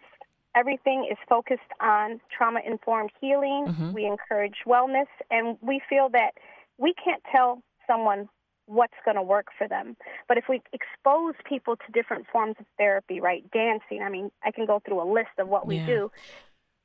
Everything 0.55 1.07
is 1.11 1.19
focused 1.29 1.61
on 1.81 2.21
trauma 2.37 2.61
informed 2.67 3.11
healing. 3.21 3.67
Mm-hmm. 3.69 3.93
We 3.93 4.07
encourage 4.07 4.57
wellness, 4.67 5.07
and 5.31 5.59
we 5.61 5.81
feel 5.89 6.09
that 6.11 6.33
we 6.79 6.95
can't 6.95 7.23
tell 7.31 7.63
someone 7.87 8.29
what's 8.69 8.95
going 9.05 9.17
to 9.17 9.23
work 9.23 9.47
for 9.57 9.67
them. 9.67 9.97
But 10.29 10.39
if 10.39 10.45
we 10.49 10.63
expose 10.73 11.35
people 11.49 11.77
to 11.77 11.93
different 11.93 12.27
forms 12.31 12.57
of 12.61 12.67
therapy, 12.77 13.21
right, 13.21 13.45
dancing, 13.51 14.03
I 14.03 14.11
mean, 14.11 14.31
I 14.45 14.51
can 14.51 14.67
go 14.67 14.81
through 14.85 15.03
a 15.03 15.09
list 15.11 15.39
of 15.39 15.49
what 15.49 15.67
we 15.67 15.77
yeah. 15.77 15.87
do. 15.87 16.11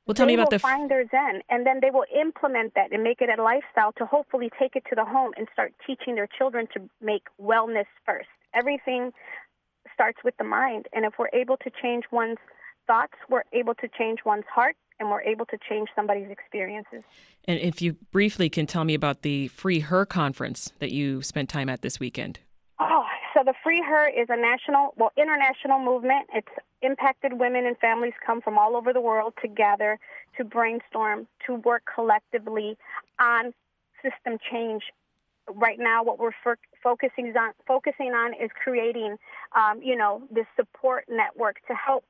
Well, 0.06 0.14
tell 0.14 0.26
they 0.26 0.32
me 0.32 0.34
about 0.34 0.50
will 0.50 0.58
the 0.58 0.58
find 0.58 0.90
their 0.90 1.06
zen, 1.08 1.42
and 1.48 1.66
then 1.66 1.78
they 1.80 1.90
will 1.90 2.04
implement 2.14 2.74
that 2.74 2.92
and 2.92 3.02
make 3.02 3.20
it 3.20 3.30
a 3.38 3.42
lifestyle 3.42 3.92
to 3.92 4.04
hopefully 4.04 4.50
take 4.58 4.76
it 4.76 4.84
to 4.90 4.94
the 4.94 5.04
home 5.04 5.32
and 5.36 5.48
start 5.52 5.72
teaching 5.86 6.14
their 6.14 6.26
children 6.26 6.66
to 6.74 6.88
make 7.00 7.22
wellness 7.40 7.86
first. 8.04 8.28
Everything 8.52 9.12
starts 9.94 10.18
with 10.22 10.36
the 10.36 10.44
mind, 10.44 10.88
and 10.92 11.04
if 11.04 11.14
we're 11.18 11.30
able 11.32 11.56
to 11.58 11.70
change 11.82 12.04
one's 12.10 12.38
thoughts, 12.86 13.14
we're 13.30 13.44
able 13.52 13.74
to 13.76 13.88
change 13.88 14.20
one's 14.26 14.44
heart, 14.52 14.76
and 15.00 15.10
we're 15.10 15.22
able 15.22 15.46
to 15.46 15.58
change 15.68 15.88
somebody's 15.94 16.30
experiences. 16.30 17.02
And 17.46 17.58
if 17.60 17.82
you 17.82 17.96
briefly 18.12 18.48
can 18.48 18.66
tell 18.66 18.84
me 18.84 18.94
about 18.94 19.22
the 19.22 19.48
Free 19.48 19.80
Her 19.80 20.06
conference 20.06 20.72
that 20.78 20.92
you 20.92 21.22
spent 21.22 21.48
time 21.48 21.68
at 21.68 21.82
this 21.82 22.00
weekend. 22.00 22.40
Oh, 22.78 23.04
so 23.34 23.42
the 23.44 23.54
Free 23.62 23.82
Her 23.82 24.08
is 24.08 24.28
a 24.30 24.36
national, 24.36 24.94
well, 24.96 25.12
international 25.16 25.78
movement. 25.78 26.28
It's 26.34 26.48
impacted 26.82 27.34
women 27.34 27.66
and 27.66 27.76
families 27.78 28.12
come 28.24 28.40
from 28.40 28.58
all 28.58 28.76
over 28.76 28.92
the 28.92 29.00
world 29.00 29.34
together 29.40 29.98
to 30.36 30.44
brainstorm, 30.44 31.26
to 31.46 31.54
work 31.56 31.82
collectively 31.92 32.76
on 33.18 33.52
system 34.02 34.38
change. 34.50 34.84
Right 35.52 35.78
now, 35.78 36.02
what 36.02 36.18
we're 36.18 36.30
focusing 36.82 37.34
on 37.36 37.52
focusing 37.66 38.12
on 38.12 38.32
is 38.32 38.50
creating, 38.62 39.16
um, 39.54 39.82
you 39.82 39.94
know, 39.94 40.22
this 40.30 40.46
support 40.56 41.04
network 41.08 41.56
to 41.68 41.74
help 41.74 42.04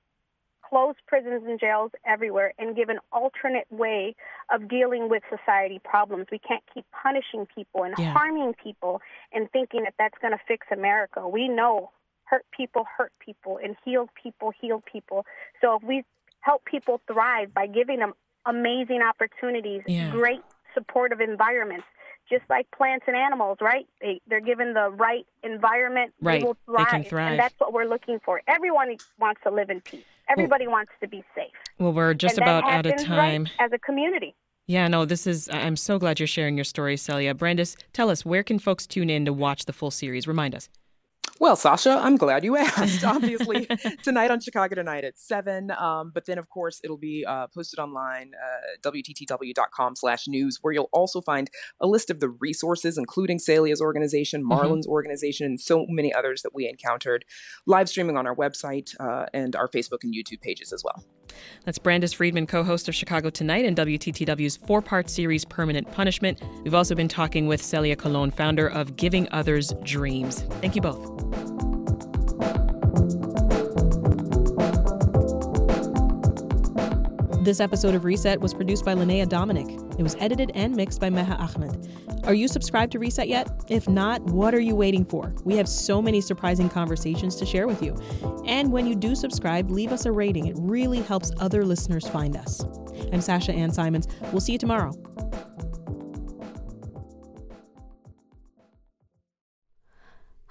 close 0.75 0.97
prisons 1.07 1.45
and 1.47 1.61
jails 1.61 1.93
everywhere 2.05 2.53
and 2.59 2.75
give 2.75 2.89
an 2.89 2.99
alternate 3.13 3.67
way 3.71 4.17
of 4.53 4.69
dealing 4.69 5.09
with 5.09 5.23
society 5.31 5.81
problems. 5.85 6.27
We 6.33 6.41
can't 6.41 6.65
keep 6.73 6.85
punishing 6.91 7.47
people 7.55 7.85
and 7.85 7.95
yeah. 7.97 8.13
harming 8.13 8.55
people 8.61 9.01
and 9.33 9.49
thinking 9.53 9.85
that 9.85 9.95
that's 10.01 10.19
going 10.21 10.33
to 10.33 10.41
fix 10.49 10.67
America. 10.73 11.29
We 11.29 11.47
know 11.47 11.93
hurt 12.25 12.45
people 12.51 12.87
hurt 12.99 13.13
people 13.25 13.61
and 13.63 13.77
healed 13.85 14.09
people 14.21 14.53
heal 14.61 14.83
people. 14.91 15.25
So 15.61 15.77
if 15.77 15.85
we 15.85 16.03
help 16.41 16.65
people 16.65 17.01
thrive 17.07 17.55
by 17.55 17.69
giving 17.69 18.01
them 18.01 18.15
amazing 18.45 19.01
opportunities, 19.01 19.83
yeah. 19.87 20.11
great 20.11 20.43
supportive 20.75 21.21
environments, 21.21 21.87
just 22.29 22.43
like 22.51 22.69
plants 22.73 23.05
and 23.07 23.15
animals, 23.15 23.59
right? 23.61 23.87
They 24.01 24.21
they're 24.27 24.41
given 24.41 24.75
the 24.75 24.91
right 24.91 25.25
environment, 25.45 26.15
right. 26.21 26.41
they 26.41 26.47
will 26.47 26.57
thrive, 26.67 26.87
they 26.87 26.91
can 26.91 27.05
thrive. 27.05 27.31
and 27.31 27.39
that's 27.39 27.55
what 27.59 27.73
we're 27.73 27.85
looking 27.85 28.19
for. 28.25 28.43
Everyone 28.49 28.97
wants 29.21 29.41
to 29.45 29.53
live 29.53 29.71
in 29.71 29.81
peace. 29.81 30.03
Everybody 30.29 30.67
well, 30.67 30.77
wants 30.77 30.93
to 31.01 31.09
be 31.09 31.23
safe. 31.35 31.53
Well, 31.79 31.93
we're 31.93 32.15
just 32.15 32.39
and 32.39 32.47
about 32.47 32.65
out 32.65 32.87
of 32.87 32.97
time. 32.97 33.45
Right 33.45 33.53
as 33.61 33.73
a 33.73 33.79
community. 33.79 34.35
Yeah, 34.67 34.89
no, 34.89 35.05
this 35.05 35.27
is. 35.27 35.51
I'm 35.53 35.77
so 35.77 35.99
glad 35.99 36.19
you're 36.19 36.27
sharing 36.27 36.57
your 36.57 36.65
story, 36.65 36.97
Celia. 36.97 37.35
Brandis, 37.35 37.77
tell 37.93 38.09
us 38.09 38.25
where 38.25 38.43
can 38.43 38.59
folks 38.59 38.87
tune 38.87 39.11
in 39.11 39.27
to 39.27 39.33
watch 39.33 39.67
the 39.67 39.75
full 39.75 39.91
series? 39.91 40.27
Remind 40.27 40.55
us. 40.55 40.69
Well, 41.41 41.57
Sasha, 41.57 41.99
I'm 42.01 42.17
glad 42.17 42.45
you 42.45 42.57
asked. 42.57 43.05
Obviously, 43.05 43.67
tonight 44.03 44.31
on 44.31 44.41
Chicago 44.41 44.77
Tonight 44.77 45.05
at 45.05 45.19
7. 45.19 45.71
Um, 45.73 46.13
but 46.15 46.27
then, 46.27 46.39
of 46.39 46.49
course, 46.49 46.81
it'll 46.85 46.97
be 46.97 47.25
uh, 47.27 47.49
posted 47.49 47.79
online, 47.79 48.33
uh, 48.35 48.89
WTTW.com 48.89 49.97
slash 49.97 50.29
news, 50.29 50.59
where 50.63 50.73
you'll 50.73 50.91
also 50.93 51.21
find 51.21 51.51
a 51.81 51.87
list 51.87 52.11
of 52.11 52.21
the 52.21 52.29
resources, 52.29 52.97
including 52.97 53.39
Celia's 53.39 53.81
organization, 53.81 54.41
mm-hmm. 54.41 54.49
Marlon's 54.51 54.87
mm-hmm. 54.87 54.93
organization, 54.93 55.47
and 55.47 55.61
so 55.61 55.87
many 55.89 56.15
others 56.15 56.43
that 56.43 56.55
we 56.55 56.69
encountered, 56.69 57.25
live 57.67 57.89
streaming 57.89 58.17
on 58.17 58.27
our 58.27 58.37
website 58.37 58.95
uh, 59.01 59.27
and 59.35 59.57
our 59.57 59.69
Facebook 59.69 60.05
and 60.05 60.15
YouTube 60.15 60.41
pages 60.41 60.73
as 60.73 60.85
well. 60.85 61.05
That's 61.65 61.79
Brandis 61.79 62.13
Friedman, 62.13 62.47
co 62.47 62.63
host 62.65 62.89
of 62.89 62.95
Chicago 62.95 63.31
Tonight 63.31 63.65
and 63.65 63.77
WTTW's 63.77 64.57
four 64.57 64.83
part 64.83 65.11
series 65.11 65.45
Permanent 65.45 65.91
Punishment. 65.93 66.43
We've 66.63 66.75
also 66.75 66.95
been 66.95 67.09
talking 67.09 67.47
with 67.47 67.63
Celia 67.63 67.97
Colon, 67.97 68.31
founder 68.31 68.69
of 68.69 68.97
Giving 68.97 69.29
Others 69.33 69.73
Dreams. 69.83 70.43
Thank 70.61 70.75
you 70.75 70.83
both. 70.83 71.44
This 77.45 77.61
episode 77.61 77.95
of 77.95 78.07
Reset 78.07 78.41
was 78.41 78.55
produced 78.55 78.87
by 78.87 78.95
Linnea 78.95 79.29
Dominic. 79.29 79.67
It 79.99 80.03
was 80.03 80.17
edited 80.19 80.51
and 80.55 80.75
mixed 80.75 80.99
by 80.99 81.11
Meha 81.11 81.39
Ahmed. 81.39 82.25
Are 82.25 82.33
you 82.33 82.49
subscribed 82.49 82.93
to 82.93 82.99
Reset 82.99 83.29
yet? 83.29 83.51
If 83.69 83.87
not, 83.87 84.23
what 84.23 84.55
are 84.55 84.61
you 84.61 84.75
waiting 84.75 85.05
for? 85.05 85.35
We 85.45 85.55
have 85.57 85.69
so 85.69 86.01
many 86.01 86.23
surprising 86.23 86.71
conversations 86.71 87.37
to 87.37 87.45
share 87.45 87.67
with 87.67 87.83
you. 87.83 87.95
And 88.47 88.73
when 88.73 88.87
you 88.87 88.95
do 88.95 89.15
subscribe, 89.15 89.69
leave 89.69 89.93
us 89.93 90.07
a 90.07 90.13
rating. 90.13 90.47
It 90.47 90.57
really 90.59 91.03
helps 91.03 91.33
other 91.39 91.67
listeners 91.67 92.09
find 92.09 92.35
us. 92.35 92.65
I'm 93.13 93.21
Sasha 93.21 93.53
Ann 93.53 93.75
Simons. 93.75 94.09
We'll 94.33 94.41
see 94.41 94.53
you 94.53 94.59
tomorrow. 94.59 94.95